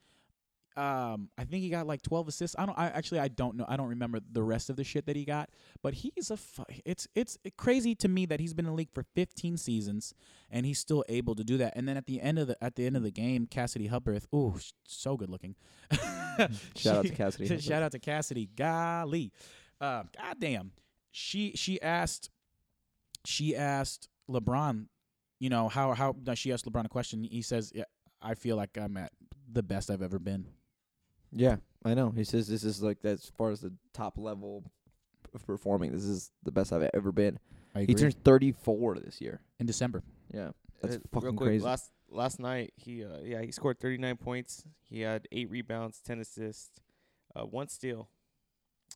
[0.78, 2.55] Um, I think he got like 12 assists.
[2.57, 2.78] I don't.
[2.78, 3.65] I actually I don't know.
[3.67, 5.49] I don't remember the rest of the shit that he got.
[5.82, 6.38] But he's a.
[6.38, 10.13] Fu- it's it's crazy to me that he's been in the league for 15 seasons
[10.49, 11.74] and he's still able to do that.
[11.76, 14.26] And then at the end of the at the end of the game, Cassidy Hubbarth,
[14.34, 15.55] ooh, so good looking.
[16.76, 17.59] Shout out to Cassidy.
[17.59, 18.49] Shout out to Cassidy.
[18.55, 19.32] Golly,
[19.82, 20.72] uh, goddamn.
[21.11, 22.30] She she asked
[23.26, 24.86] she asked LeBron,
[25.39, 27.24] you know how how she asked LeBron a question.
[27.24, 27.84] He says, yeah,
[28.22, 29.11] "I feel like I'm at
[29.51, 30.45] the best I've ever been."
[31.32, 32.09] Yeah, I know.
[32.11, 34.63] He says this is like as far as the top level
[35.34, 35.91] of performing.
[35.91, 37.39] This is the best I've ever been.
[37.75, 37.95] I He agree.
[37.95, 39.41] turns 34 this year.
[39.59, 40.01] in December.
[40.34, 40.51] Yeah,
[40.82, 41.63] that's Uh, fucking real quick, crazy.
[41.65, 44.65] Last last night he uh, yeah he scored 39 points.
[44.89, 46.82] He had eight rebounds, 10 assists,
[47.36, 48.09] uh, one steal.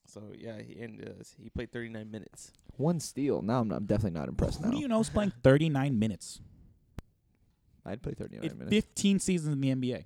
[0.08, 2.52] So yeah, he and uh, he played 39 minutes.
[2.78, 3.42] One steal.
[3.44, 4.60] Now I'm, not, I'm definitely not impressed.
[4.60, 6.42] Who now do you know is playing 39 minutes?
[7.86, 8.74] I'd play 39 in minutes.
[8.76, 10.06] 15 seasons in the NBA.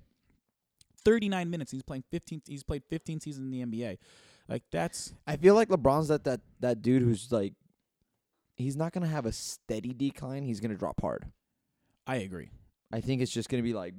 [1.04, 1.70] 39 minutes.
[1.72, 2.42] He's playing 15.
[2.46, 3.98] He's played 15 seasons in the NBA.
[4.48, 7.54] Like that's I feel like LeBron's that that that dude who's like,
[8.56, 10.42] he's not gonna have a steady decline.
[10.42, 11.26] He's gonna drop hard.
[12.06, 12.50] I agree.
[12.90, 13.94] I think it's just gonna be like,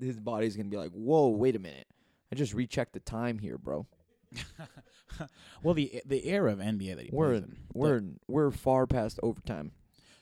[0.00, 1.86] his body's gonna be like, whoa, wait a minute.
[2.32, 3.86] I just rechecked the time here, bro.
[5.62, 7.56] well, the the era of NBA that he We're plays in, in.
[7.74, 9.72] we're in, we're far past overtime.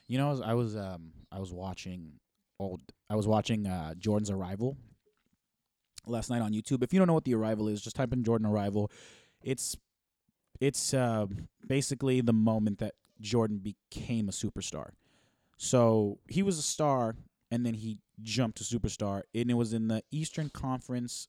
[0.07, 2.13] You know, I was, I was um I was watching
[2.59, 4.77] old I was watching uh Jordan's Arrival
[6.09, 6.83] last night on YouTube.
[6.83, 8.91] If you don't know what the Arrival is, just type in Jordan Arrival.
[9.41, 9.77] It's
[10.59, 11.25] it's uh,
[11.65, 14.91] basically the moment that Jordan became a superstar.
[15.57, 17.15] So he was a star,
[17.51, 21.27] and then he jumped to superstar, and it was in the Eastern Conference,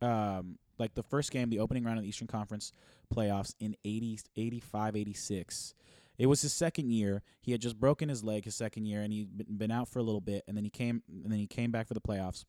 [0.00, 2.72] um, like the first game, the opening round of the Eastern Conference
[3.14, 5.74] playoffs in 80, 85, 86.
[6.16, 7.22] It was his second year.
[7.40, 10.02] He had just broken his leg his second year, and he'd been- out for a
[10.02, 12.44] little bit, and then he came, and then he came back for the playoffs,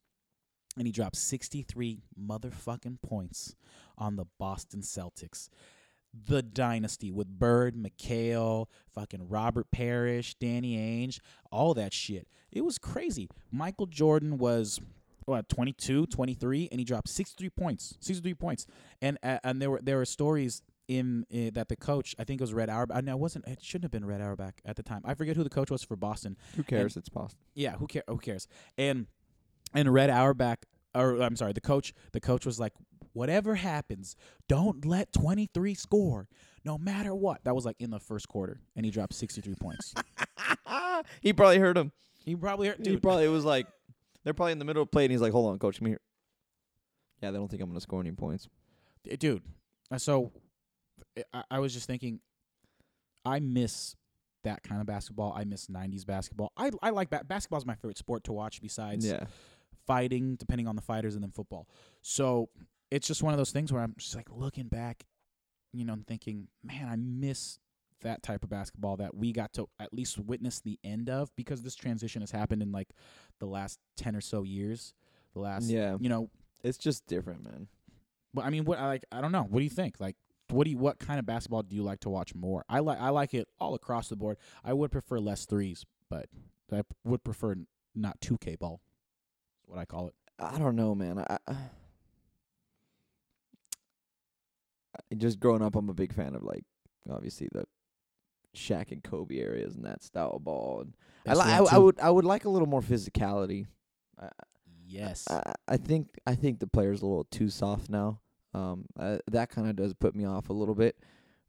[0.78, 3.56] and he dropped 63 motherfucking points
[3.98, 5.50] on the Boston Celtics.
[6.28, 11.20] the dynasty with Bird, McHale, fucking Robert Parish, Danny Ainge,
[11.52, 12.28] all that shit.
[12.54, 13.28] It was crazy.
[13.52, 14.80] Michael Jordan was
[15.26, 17.96] what 22, 23 and he dropped 63 points.
[18.00, 18.66] 63 points.
[19.02, 22.40] And uh, and there were there were stories in, uh, that the coach, I think
[22.40, 23.04] it was Red Auerbach.
[23.04, 25.02] No, it wasn't it shouldn't have been Red Auerbach at the time.
[25.04, 26.38] I forget who the coach was for Boston.
[26.56, 26.96] Who cares?
[26.96, 27.40] it's Boston.
[27.56, 28.48] Yeah, who care who cares?
[28.78, 29.08] And
[29.76, 30.66] and Red Auerbach
[30.96, 32.74] or I'm sorry, the coach the coach was like
[33.14, 34.16] whatever happens,
[34.50, 36.28] don't let 23 score
[36.64, 37.44] no matter what.
[37.44, 39.94] That was like in the first quarter and he dropped 63 points.
[41.22, 41.92] he probably heard him.
[42.26, 43.68] He probably He dude, probably was like,
[44.24, 46.02] they're probably in the middle of play, and he's like, "Hold on, coach, come here."
[47.22, 48.48] Yeah, they don't think I'm gonna score any points.
[49.20, 49.44] Dude.
[49.92, 50.32] uh, So
[51.32, 52.20] I, I was just thinking,
[53.24, 53.96] I miss
[54.44, 55.32] that kind of basketball.
[55.38, 56.52] I miss '90s basketball.
[56.58, 59.26] I I like ba- basketball is my favorite sport to watch besides Yeah,
[59.86, 61.68] fighting, depending on the fighters, and then football.
[62.02, 62.50] So
[62.92, 65.06] it's just one of those things where I'm just like looking back,
[65.74, 67.60] you know, and thinking, man, I miss
[68.02, 71.64] that type of basketball that we got to at least witness the end of because
[71.64, 72.90] this transition has happened in like
[73.40, 74.94] the last ten or so years.
[75.34, 75.98] The last, yeah.
[76.00, 76.30] you know,
[76.64, 77.68] It's just different, man.
[78.34, 79.44] but I mean, what I like, I don't know.
[79.44, 80.00] What do you think?
[80.00, 80.16] Like,
[80.50, 82.64] what do you, what kind of basketball do you like to watch more?
[82.70, 84.38] I like, I like it all across the board.
[84.64, 86.28] I would prefer less threes, but
[86.72, 88.82] I p- would prefer n- not two K ball.
[89.68, 90.14] What I call it.
[90.40, 91.20] I don't know, man.
[91.20, 91.56] I, I
[95.18, 96.64] just growing up, I'm a big fan of like
[97.10, 97.66] obviously the
[98.56, 100.82] Shaq and Kobe areas and that style of ball.
[100.82, 100.94] And
[101.28, 103.68] I, li- I, I would I would like a little more physicality.
[104.20, 104.30] I,
[104.88, 105.26] Yes.
[105.30, 108.20] I, I think I think the player's a little too soft now.
[108.54, 110.96] Um, uh, that kind of does put me off a little bit.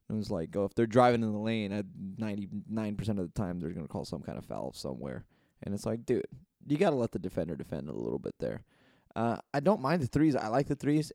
[0.09, 1.85] It was like, oh, if they're driving in the lane, at
[2.19, 5.25] ninety nine percent of the time they're gonna call some kind of foul somewhere,
[5.63, 6.25] and it's like, dude,
[6.67, 8.63] you gotta let the defender defend a little bit there.
[9.15, 10.37] Uh, I don't mind the threes.
[10.37, 11.13] I like the threes.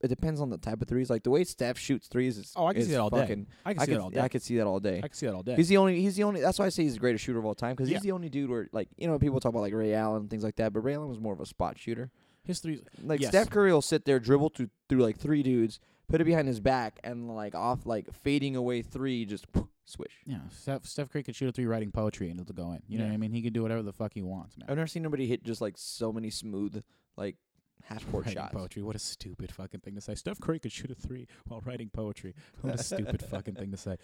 [0.00, 1.08] It depends on the type of threes.
[1.08, 3.22] Like the way Steph shoots threes is Oh, I can is see that all day.
[3.22, 4.20] I can I see could that all day.
[4.20, 4.98] I could see that all day.
[4.98, 5.54] I can see that all day.
[5.54, 6.00] He's the only.
[6.00, 6.40] He's the only.
[6.42, 7.96] That's why I say he's the greatest shooter of all time because Yeah.
[7.96, 10.30] he's the only dude where like you know people talk about like Ray Allen and
[10.30, 12.10] things like that, but Ray Allen was more of a spot shooter.
[12.42, 12.82] His threes.
[13.02, 13.30] Like Yes.
[13.30, 16.60] Steph Curry will sit there, dribble through through like three dudes, put it behind his
[16.60, 19.46] back, and like off like fading away three, just
[19.86, 20.12] swish.
[20.26, 22.82] Yeah, Steph, Steph Curry could shoot a three writing poetry and it'll go in.
[22.88, 23.10] You know Yeah.
[23.10, 23.32] what I mean?
[23.32, 24.66] He can do whatever the fuck he wants, man.
[24.70, 26.82] I've never seen nobody hit just like so many smooth
[27.16, 27.36] like
[27.82, 28.54] half court Writing shots.
[28.54, 28.82] poetry.
[28.82, 30.14] What a stupid fucking thing to say.
[30.14, 32.34] Steph Curry could shoot a three while writing poetry.
[32.62, 33.96] What a stupid fucking thing to say.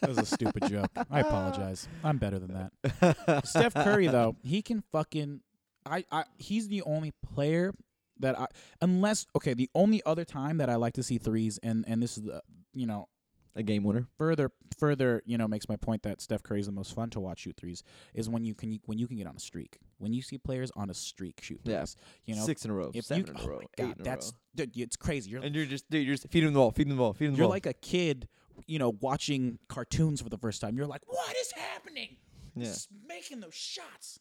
[0.00, 0.90] That was a stupid joke.
[1.10, 1.86] I apologize.
[2.02, 3.42] I'm better than that.
[3.46, 5.42] Steph Curry though, he can fucking
[5.86, 7.72] I, I he's the only player
[8.20, 8.46] that I
[8.80, 12.16] unless okay, the only other time that I like to see threes and and this
[12.16, 12.42] is the
[12.72, 13.08] you know
[13.56, 14.06] A game winner.
[14.16, 17.20] further further you know makes my point that Steph Curry is the most fun to
[17.20, 17.82] watch shoot threes
[18.14, 20.70] is when you can when you can get on a streak when you see players
[20.76, 21.84] on a streak shoot Yeah.
[22.26, 23.88] you know Six in a row, if seven you in oh a row, my eight
[23.88, 24.64] god a that's row.
[24.66, 26.98] dude, it's crazy you're And you're just dude, you're just feeding the ball, feeding the
[26.98, 27.46] ball, feeding the ball.
[27.46, 28.28] you're like a kid
[28.66, 32.16] you know watching cartoons for the first time you're like what is happening
[32.56, 34.18] yeah, Just making those shots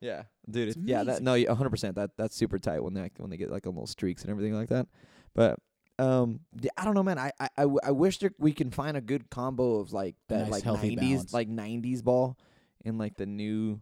[0.00, 0.68] yeah, dude.
[0.68, 1.96] It's It's yeah, that no, hundred percent.
[1.96, 4.54] That that's super tight when they when they get like on little streaks and everything
[4.54, 4.86] like that.
[5.34, 5.58] But
[5.98, 7.18] um, yeah, I don't know, man.
[7.18, 10.16] I I, I, w- I wish there, we can find a good combo of like
[10.28, 11.32] that nice, like nineties balance.
[11.32, 12.38] like nineties ball
[12.84, 13.80] and like the new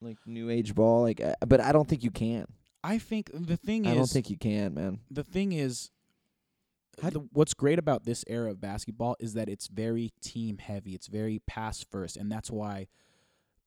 [0.00, 1.02] like new age ball.
[1.02, 2.46] Like, uh, but I don't think you can.
[2.82, 5.00] I think the thing I is I don't think you can, man.
[5.10, 5.90] the thing is
[7.02, 11.06] the, what's great about this era of basketball is that it's very team heavy it's
[11.06, 12.88] very pass first and that's why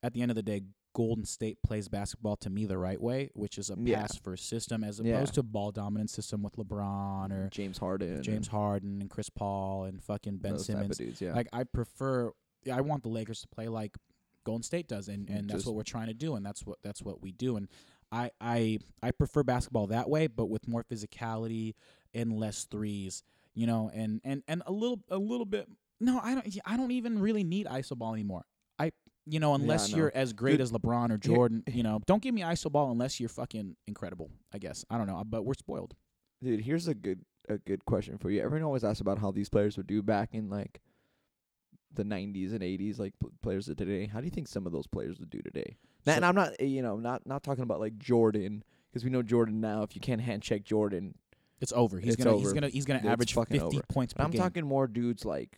[0.03, 0.61] at the end of the day
[0.93, 4.01] golden state plays basketball to me the right way which is a Yeah.
[4.01, 5.15] pass first system as Yeah.
[5.15, 9.29] opposed to ball dominant system with lebron or James Harden, james and harden and chris
[9.29, 11.33] paul and fucking ben those type of simmons dudes, yeah.
[11.33, 12.31] like i prefer
[12.71, 13.97] i want the lakers to play like
[14.43, 17.01] golden state does and, and that's what we're trying to do and that's what that's
[17.01, 17.67] what we do and
[18.13, 21.75] I, I I prefer basketball that way, but with more physicality
[22.13, 23.23] and less threes,
[23.53, 25.69] you know, and, and, and a little a little bit.
[26.01, 26.57] No, I don't.
[26.65, 28.43] I don't even really need iso ball anymore.
[29.25, 29.97] You know unless no.
[29.97, 32.91] you're as great Dude, as LeBron or Jordan, you know, don't give me iso ball
[32.91, 34.31] unless you're fucking incredible.
[34.53, 35.93] I guess I don't know, but we're spoiled.
[36.43, 38.41] Dude, here's a good a good question for you.
[38.41, 40.81] Everyone always asks about how these players would do back in like
[41.93, 44.05] the 90s and 80s, like players of today.
[44.05, 45.75] How do you think some of those players would do today?
[46.05, 49.11] So- and I'm not, uh, you know, not not talking about like Jordan, because we
[49.11, 49.83] know Jordan now.
[49.83, 51.13] If you can't hand check Jordan,
[51.59, 51.99] It's over.
[51.99, 53.85] He's It's gonna he's gonna he's gonna It's average fucking fifty over.
[53.87, 54.41] points I'm game.
[54.41, 55.57] talking more dudes like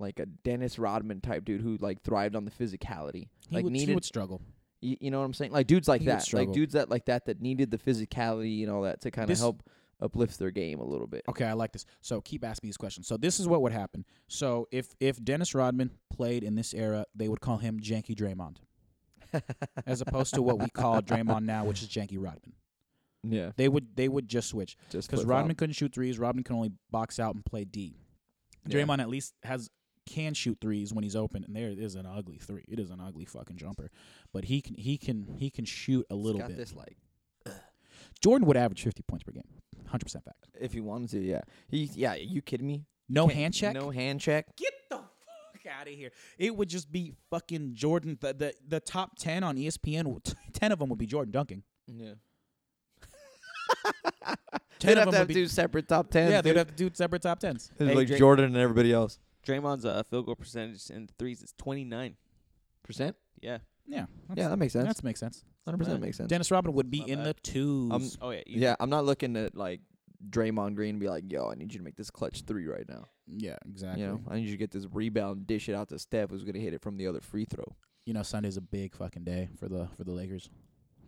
[0.00, 3.72] like a Dennis Rodman type dude who like thrived on the physicality, he, like would,
[3.72, 3.94] he needed.
[3.94, 4.40] would struggle.
[4.80, 5.52] You, you know what I'm saying?
[5.52, 8.72] Like dudes like He that, like dudes that like that that needed the physicality and
[8.72, 9.62] all that to kind of help
[10.00, 11.22] uplift their game a little bit.
[11.28, 11.84] Okay, I like this.
[12.00, 13.06] So keep asking these questions.
[13.06, 14.04] So this is what would happen.
[14.28, 18.56] So if if Dennis Rodman played in this era, they would call him Janky Draymond,
[19.86, 22.54] as opposed to what we call Draymond now, which is Janky Rodman.
[23.22, 25.26] Yeah, They would they would just switch just because.
[25.26, 26.18] Rodman couldn't shoot threes.
[26.18, 27.94] Rodman can only box out and play D.
[28.66, 28.78] Yeah.
[28.78, 29.68] Draymond at least has
[30.10, 32.64] can shoot threes when he's open, and there is an ugly three.
[32.68, 33.90] It is an ugly fucking jumper,
[34.32, 36.56] but he can he can he can shoot a He's little got bit.
[36.56, 36.96] this like
[38.20, 39.44] Jordan would average fifty points per game,
[39.86, 40.48] hundred percent fact.
[40.60, 41.40] if he wanted to, yeah.
[41.68, 42.84] He yeah, you kidding me?
[43.08, 43.74] No Can't- hand check.
[43.74, 44.56] No hand check.
[44.56, 46.10] Get the fuck out of here!
[46.38, 48.18] It would just be fucking Jordan.
[48.20, 51.62] The the, the top ten on ESPN, ten of them would be Jordan dunking.
[51.86, 52.14] Yeah.
[54.78, 56.30] Ten They'd of have them to have would be two separate top tens.
[56.30, 56.40] yeah.
[56.40, 57.70] They'd have to do separate top tens.
[57.78, 59.18] It's Hey, like Jordan and everybody else.
[59.46, 62.16] Draymond's uh, field goal percentage in threes is 29.
[62.82, 63.16] Percent?
[63.40, 63.58] Yeah.
[63.86, 64.86] Yeah, Yeah, that makes sense.
[64.94, 65.44] that makes sense.
[65.64, 66.28] Hundred percent makes sense.
[66.28, 67.26] Dennis Rodman would be Not in bad.
[67.26, 67.90] the twos.
[67.92, 68.42] Um, Oh yeah.
[68.46, 69.80] you- Yeah, I'm not looking at like
[70.28, 72.88] Draymond Green and be like, "Yo, I need you to make this clutch three right
[72.88, 74.02] now." yeah, exactly.
[74.02, 76.44] You know, I need you to get this rebound, dish it out to Steph, who's
[76.44, 77.64] gonna hit it from the other free throw.
[78.06, 80.50] you know Sunday's a big fucking day for the for the Lakers.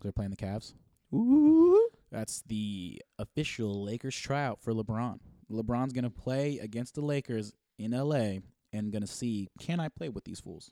[0.01, 0.75] They're playing the Cavs.
[1.15, 1.89] Ooh.
[2.11, 5.19] That's the official Lakers tryout for LeBron.
[5.51, 7.53] LeBron's gonna play against the Lakers
[7.83, 8.39] in LA
[8.73, 10.71] and gonna see can I play with these fools.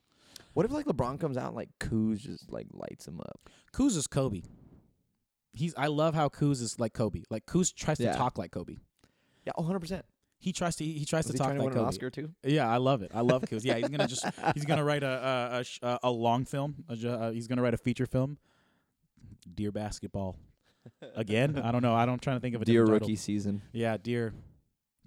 [0.54, 3.48] What if like LeBron comes out and like Kuz just like lights him up?
[3.74, 4.42] Kuz is Kobe.
[5.52, 7.22] He's I love how Kuz is like Kobe.
[7.30, 8.12] Like Kuz tries Yeah.
[8.12, 8.76] to talk like Kobe.
[9.44, 9.80] Yeah, 100.
[9.80, 10.04] percent
[10.38, 11.88] He tries to he tries Was to he talk trying to like win an Kobe.
[11.88, 12.30] Oscar too?
[12.44, 13.10] Yeah, I love it.
[13.14, 13.64] I love Kuz.
[13.64, 16.76] Yeah, he's gonna just he's gonna write a a a, sh- a, a long film.
[16.88, 18.38] A, ju- uh, he's gonna write a feature film.
[19.52, 20.36] Dear basketball.
[21.16, 21.94] Again, I don't know.
[21.94, 23.22] I don't trying to think of a Dear different rookie title.
[23.22, 23.62] season.
[23.72, 24.32] Yeah, dear,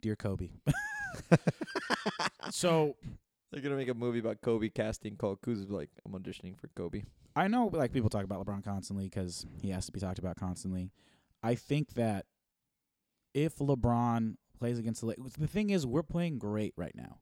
[0.01, 0.49] dear Kobe.
[2.51, 2.95] so
[3.51, 7.03] They're gonna make a movie about Kobe casting called Kuz like I'm auditioning for Kobe.
[7.35, 10.37] I know like people talk about LeBron constantly because he has to be talked about
[10.37, 10.91] constantly.
[11.41, 12.25] I think that
[13.33, 17.17] if LeBron plays against the Lakers, the thing is we're playing great right now.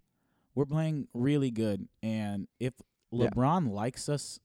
[0.54, 2.74] We're playing really good, and if
[3.12, 3.30] Yeah.
[3.30, 4.40] LeBron likes us,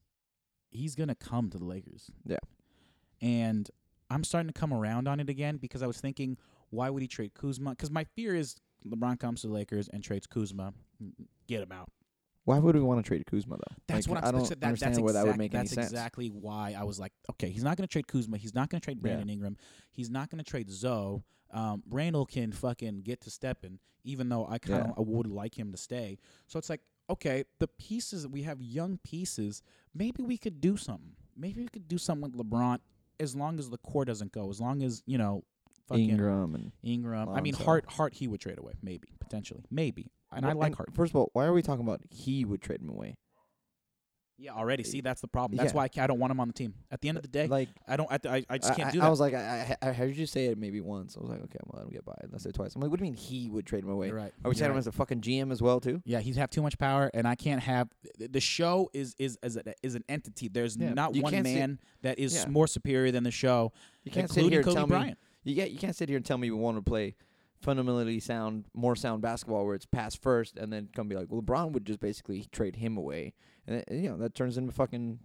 [0.71, 2.09] he's gonna come to the Lakers.
[2.25, 2.37] Yeah.
[3.21, 3.69] and
[4.09, 6.37] I'm starting to come around on it again because I was thinking,
[6.69, 7.71] why would he trade Kuzma?
[7.71, 8.55] Because my fear is
[8.89, 10.73] LeBron comes to the Lakers and trades Kuzma,
[11.47, 11.89] get him out.
[12.45, 13.75] Why would we want to trade Kuzma though?
[13.87, 15.73] That's Like, what I'm I don't that, understand that's why that would make any That's
[15.73, 15.87] sense.
[15.91, 18.37] exactly why I was like, okay, he's not going to trade Kuzma.
[18.37, 19.01] He's not going to trade Yeah.
[19.03, 19.57] Brandon Ingram.
[19.91, 21.23] He's not going to trade Zo.
[21.51, 24.93] Um, Randle can fucking get to stepping, even though I kind of Yeah.
[24.97, 26.19] I would like him to stay.
[26.47, 29.61] So it's like, okay, the pieces we have young pieces.
[29.93, 31.15] Maybe we could do something.
[31.35, 32.79] Maybe we could do something with LeBron,
[33.19, 34.49] as long as the core doesn't go.
[34.49, 35.43] As long as you know,
[35.87, 37.29] fucking Ingram and Ingram.
[37.29, 37.65] I mean, Lonzo.
[37.65, 37.85] Hart.
[37.91, 40.11] Hart he would trade away, maybe potentially, maybe.
[40.31, 40.93] And I Well, like Hart.
[40.93, 43.15] First of all, why are we talking about he would trade him away?
[44.39, 44.83] Yeah, already.
[44.83, 45.57] See, eh, that's the problem.
[45.57, 45.77] That's Yeah.
[45.77, 46.75] why I, ca- I don't want him on the team.
[46.91, 48.07] At the end of the day, Like I don't.
[48.11, 49.05] I, I, I just can't I- do that.
[49.07, 51.17] I was like, I, I, I heard you say it maybe once.
[51.17, 52.13] I was like, okay, I'm gonna let him get by.
[52.21, 52.29] it.
[52.31, 52.75] I said it twice.
[52.75, 54.07] I'm like, what do you mean he would trade him away?
[54.09, 54.25] You're right.
[54.25, 54.77] Are we You're saying him right.
[54.79, 56.03] as a fucking GM as well too?
[56.05, 59.39] Yeah, he'd have too much power, and I can't have th- the show is is
[59.41, 60.49] is, a, is an entity.
[60.49, 62.47] There's Yeah, not you one can't sit- man that is Yeah.
[62.47, 63.71] more superior than the show,
[64.03, 65.17] You can't sit including here and Kobe tell Bryant.
[65.47, 67.15] You get you can't sit here and tell me we want to play
[67.61, 71.41] fundamentally sound, more sound basketball where it's pass first, and then come be like, well,
[71.41, 73.33] LeBron would just basically trade him away,
[73.65, 75.19] and it, you know that turns into fucking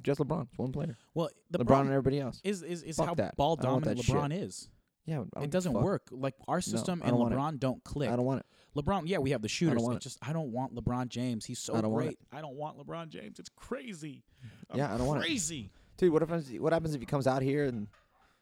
[0.00, 0.48] just LeBron.
[0.48, 0.96] It's one player.
[1.14, 2.40] Well, the LeBron and everybody else.
[2.42, 3.36] is is is Fuck how that.
[3.36, 4.68] ball I want dominant that LeBron is.
[5.04, 6.08] Yeah, I don't It doesn't work.
[6.10, 7.32] Like our system I and don't.
[7.32, 8.10] LeBron don't click.
[8.10, 8.46] I don't want it.
[8.76, 9.82] LeBron, yeah, we have the shooters.
[9.82, 10.02] want it.
[10.02, 11.44] just I don't want LeBron James.
[11.44, 12.18] He's so I want great.
[12.32, 13.38] I don't want LeBron James.
[13.38, 14.22] It's crazy.
[14.70, 15.22] I'm Yeah, I don't want it.
[15.22, 15.70] It's crazy.
[15.98, 16.50] Dude, what happens?
[16.58, 17.88] What happens if he comes out here and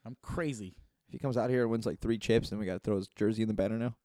[0.04, 0.76] I'm crazy.
[1.10, 2.94] If he comes out here and wins like three chips, and we got to throw
[2.94, 3.96] his jersey in the banner now?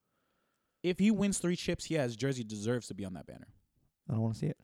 [0.82, 3.48] If he wins three chips, yeah, his jersey deserves to be on that banner.
[4.10, 4.58] I don't want to see it.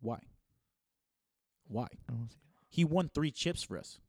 [0.00, 0.18] Why?
[1.68, 1.84] Why?
[1.84, 2.66] I don't want to see it.
[2.68, 4.00] He won three chips for us.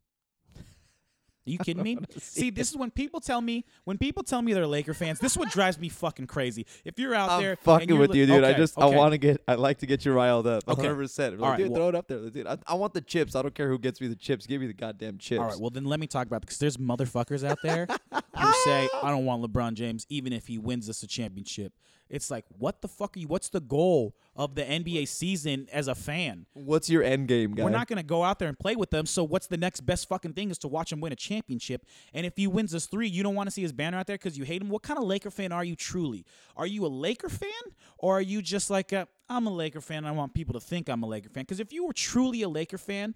[1.47, 1.97] Are you kidding me?
[2.17, 5.19] See, this is when people tell me when people tell me they're Laker fans.
[5.19, 6.65] This is what drives me fucking crazy.
[6.83, 8.43] If you're out I'm there, fucking with li- you, dude.
[8.43, 9.41] I okay, just I want to get.
[9.47, 10.63] I like to get you riled up.
[10.67, 10.81] Okay.
[10.81, 10.95] 100.
[10.95, 12.47] percent All right, Dude, well- throw it up there, dude.
[12.47, 13.35] I, I want the chips.
[13.35, 14.47] I don't care who gets me the chips.
[14.47, 15.39] Give me the goddamn chips.
[15.39, 18.89] All right, well then let me talk about because there's motherfuckers out there who say
[19.03, 21.73] I don't want LeBron James even if he wins us a championship.
[22.09, 23.27] It's like what the fuck are you?
[23.27, 26.45] What's the goal of the NBA season as a fan?
[26.53, 27.63] What's your end game, guy?
[27.63, 29.05] We're not going to go out there and play with them.
[29.05, 31.85] So what's the next best fucking thing is to watch him win a championship.
[32.13, 34.17] And if he wins us three, you don't want to see his banner out there
[34.17, 34.69] because you hate him.
[34.69, 36.25] What kind of Laker fan are you truly?
[36.57, 37.49] Are you a Laker fan
[37.97, 39.99] or are you just like a, I'm a Laker fan?
[39.99, 41.43] And I want people to think I'm a Laker fan.
[41.43, 43.15] Because if you were truly a Laker fan,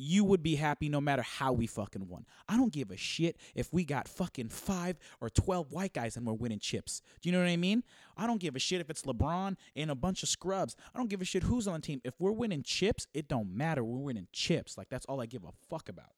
[0.00, 2.24] you would be happy no matter how we fucking won.
[2.48, 6.26] I don't give a shit if we got fucking five or 12 white guys and
[6.26, 7.02] we're winning chips.
[7.20, 7.84] Do you know what I mean?
[8.16, 10.74] I don't give a shit if it's LeBron and a bunch of scrubs.
[10.94, 12.00] I don't give a shit who's on the team.
[12.02, 13.84] If we're winning chips, it don't matter.
[13.84, 14.78] We're winning chips.
[14.78, 16.12] Like, that's all I give a fuck about.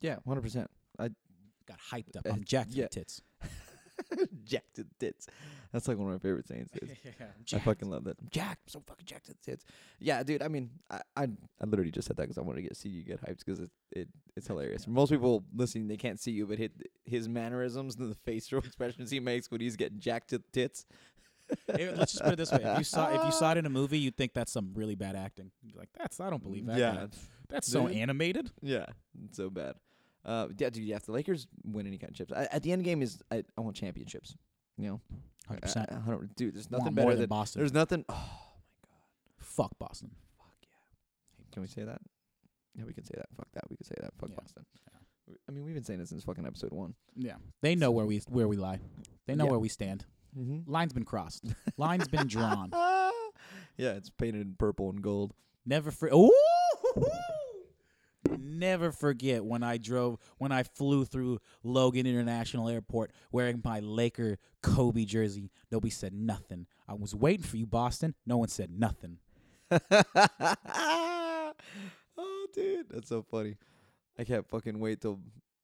[0.00, 0.42] Yeah, 100.
[0.42, 1.08] percent I
[1.66, 2.26] Got hyped up.
[2.26, 2.86] Uh, I'm jacked yeah.
[2.88, 3.20] tits.
[4.44, 5.26] jacked to the tits.
[5.72, 6.70] That's like one of my favorite sayings.
[6.70, 6.96] dude.
[7.54, 8.16] I fucking love that.
[8.20, 8.62] I'm jacked.
[8.66, 9.64] I'm so fucking jacked to the tits.
[10.00, 10.42] Yeah, dude.
[10.42, 12.88] I mean, I I, I literally just said that because I wanted to get see
[12.88, 14.86] you get hyped because it, it it's hilarious.
[14.86, 16.72] Most people listening they can't see you, but hit
[17.04, 20.86] his mannerisms and the facial expressions he makes when he's getting jacked to the tits.
[21.68, 23.66] It- let's just put it this way: if you saw if you saw it in
[23.66, 25.50] a movie, you'd think that's some really bad acting.
[25.62, 26.78] You'd be like, "That's I don't believe that.
[26.78, 27.06] yeah, guy.
[27.48, 28.86] that's so animated." yeah,
[29.32, 29.74] so bad.
[30.28, 30.84] Uh, yeah, dude.
[30.84, 33.22] Yeah, if the Lakers win any kind of chips, I, at the end game is
[33.30, 34.36] I, I want championships.
[34.76, 35.00] You know,
[35.46, 35.88] hundred percent.
[35.90, 36.54] I- I don't- dude.
[36.54, 37.60] There's Want nothing more better than than Boston.
[37.60, 38.04] There's nothing.
[38.08, 38.20] Oh, my
[38.82, 38.98] god.
[39.38, 40.10] Fuck Boston.
[40.36, 41.44] fuck yeah.
[41.52, 42.00] Can we say that?
[42.76, 43.26] Yeah, we can say that.
[43.36, 43.64] Fuck that.
[43.70, 44.12] We can say that.
[44.20, 44.36] Fuck Yeah.
[44.36, 44.66] Boston.
[45.26, 46.94] We- I mean, we've been saying this since fucking episode one.
[47.16, 48.80] Yeah, they know where we where we lie.
[49.26, 49.50] They know Yeah.
[49.52, 50.04] where we stand.
[50.38, 50.70] Mm-hmm.
[50.70, 51.44] Line's been crossed.
[51.78, 52.68] Line's been drawn.
[53.78, 55.32] yeah, it's painted in purple and gold.
[55.66, 56.30] Never for Ooh!
[58.36, 64.38] Never forget when I drove when I flew through Logan International Airport wearing my Laker
[64.62, 65.50] Kobe jersey.
[65.70, 66.66] Nobody said nothing.
[66.88, 68.14] I was waiting for you, Boston.
[68.26, 69.18] No one said nothing.
[69.70, 71.52] oh,
[72.54, 73.56] dude, that's so funny.
[74.18, 75.20] I can't fucking wait till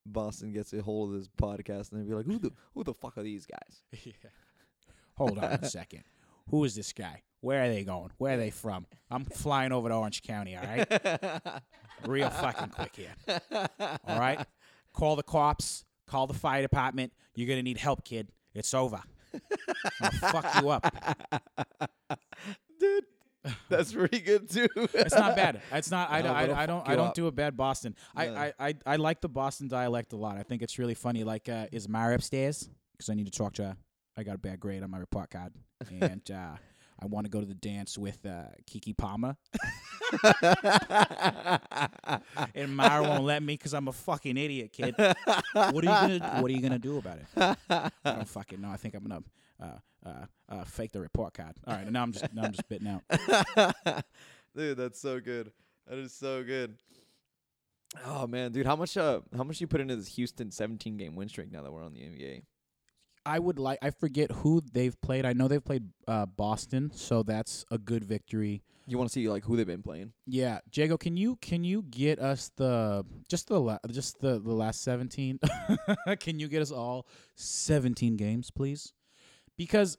[0.06, 2.94] Boston gets a hold of this podcast and they'll be like, "Who the who the
[2.94, 4.30] fuck are these guys?" yeah.
[5.16, 6.04] Hold on a second.
[6.50, 7.22] Who is this guy?
[7.40, 8.10] Where are they going?
[8.18, 8.86] Where are they from?
[9.10, 11.62] I'm flying over to Orange County, all right?
[12.06, 13.14] Real fucking quick here.
[14.06, 14.46] All right?
[14.94, 17.12] Call the cops, call the fire department.
[17.34, 18.30] You're going to need help, kid.
[18.54, 19.02] It's over.
[20.00, 20.94] I'll fuck you up.
[22.80, 23.04] dude,
[23.68, 24.68] that's pretty good too.
[24.94, 25.60] It's not bad.
[25.72, 26.10] It's not.
[26.10, 26.88] I, No, don't- I, I don't.
[26.88, 27.14] I don't up.
[27.14, 27.94] do a bad Boston.
[28.14, 30.36] I, I, I, I like the Boston dialect a lot.
[30.36, 31.24] I think it's really funny.
[31.24, 32.68] Like, uh, is Mara upstairs?
[32.92, 33.76] Because I need to talk to her.
[34.16, 35.52] I got a bad grade on my report card,
[35.90, 36.56] and uh,
[37.00, 39.36] I want to go to the dance with uh, Keke Palmer.
[42.54, 44.94] and Mara won't let me because I'm a fucking idiot, kid.
[44.96, 45.16] What
[45.56, 47.26] are you gonna What are you gonna do about it?
[47.36, 48.70] I don't fucking know.
[48.70, 49.22] I think I'm gonna
[49.60, 51.56] uh, uh, uh, fake the report card.
[51.66, 53.02] All right, now I'm just now I'm just spitting out.
[54.56, 55.50] dude, that's so good.
[55.86, 56.76] That is so good.
[58.06, 61.14] Oh man, dude, how much uh how much you put into this Houston 17 game
[61.14, 62.42] win streak now that we're on the NBA?
[63.26, 63.78] I would like.
[63.82, 65.24] I forget who they've played.
[65.24, 68.62] I know they've played uh, Boston, so that's a good victory.
[68.86, 70.12] You want to see like who they've been playing?
[70.26, 74.52] Yeah, Jaygo, can you can you get us the just the la- just the the
[74.52, 75.38] last seventeen?
[76.20, 78.92] can you get us all seventeen games, please?
[79.56, 79.96] Because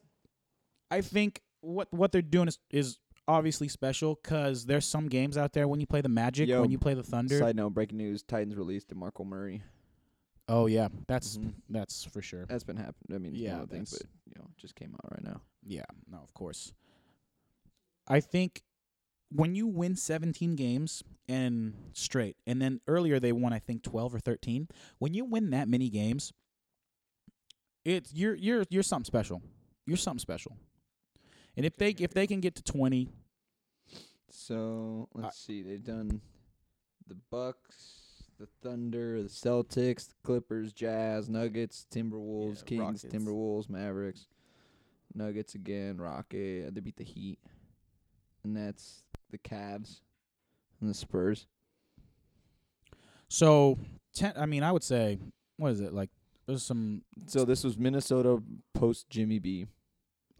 [0.92, 5.54] I think what what they're doing is is obviously special because there's some games out
[5.54, 7.40] there when you play the Magic, Yo, when you play the Thunder.
[7.40, 9.64] Side note: breaking news: Titans released DeMarco Murray.
[10.48, 11.54] Oh yeah, that's Mhm.
[11.70, 12.46] that's for sure.
[12.46, 13.16] That's been happening.
[13.16, 15.42] I mean, Yeah, yeah, one but that's- you know, it just came out right now.
[15.64, 16.74] Yeah, no, of course.
[18.08, 18.64] I think
[19.30, 24.14] when you win 17 games and straight, and then earlier they won I think 12
[24.14, 24.68] or 13.
[25.00, 26.32] When you win that many games,
[27.84, 29.42] it's you're you're you're something special.
[29.88, 30.56] You're something special.
[31.58, 33.10] And if they if they can get to 20,
[34.30, 35.62] So let's see.
[35.64, 36.22] They've done
[37.08, 38.05] the Bucks,
[38.40, 43.06] the Thunder, the Celtics, the Clippers, Jazz, Nuggets, Timberwolves, Yeah, Kings, Rockets.
[43.06, 44.28] Timberwolves, Mavericks,
[45.14, 46.74] Nuggets again, Rocket.
[46.76, 47.40] They beat the Heat,
[48.44, 50.02] and that's the Cavs
[50.82, 51.48] and the Spurs.
[53.28, 53.78] so
[54.16, 55.18] 10 I mean, I would say
[55.58, 55.94] what is it?
[55.94, 56.10] Like
[56.48, 58.42] there's some So this was Minnesota
[58.74, 59.66] post Jimmy B.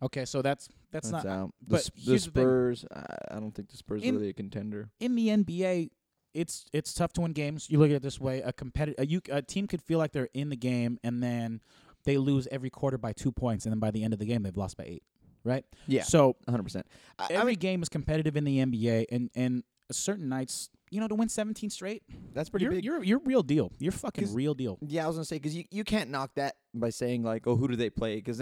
[0.04, 1.54] Okay, so that's that's, That's not out.
[1.62, 2.44] The, but S- the here's the thing.
[2.44, 2.86] Spurs.
[2.94, 4.90] I, I don't think the Spurs In- are really a contender.
[5.00, 5.90] in the NBA,
[6.36, 7.68] it's it's tough to win games.
[7.70, 10.12] You look at it this way: a competitive, a, you, a team could feel like
[10.12, 11.62] they're in the game, and then
[12.04, 14.44] they lose every quarter by two points, and then by the end of the game,
[14.44, 15.04] they've lost by eight.
[15.44, 15.64] Right?
[15.86, 16.64] Yeah, So 100.
[16.64, 16.88] percent
[17.20, 21.08] I every mean, game is competitive in the NBA, and and certain nights, you know,
[21.08, 22.02] to win 17 straight,
[22.34, 22.84] that's pretty you're, big.
[22.84, 23.72] you're you're real deal.
[23.78, 24.80] You're fucking real deal.
[24.82, 27.56] Yeah, I was gonna say because you, you can't knock that by saying like, oh,
[27.56, 28.16] who do they play?
[28.16, 28.34] Because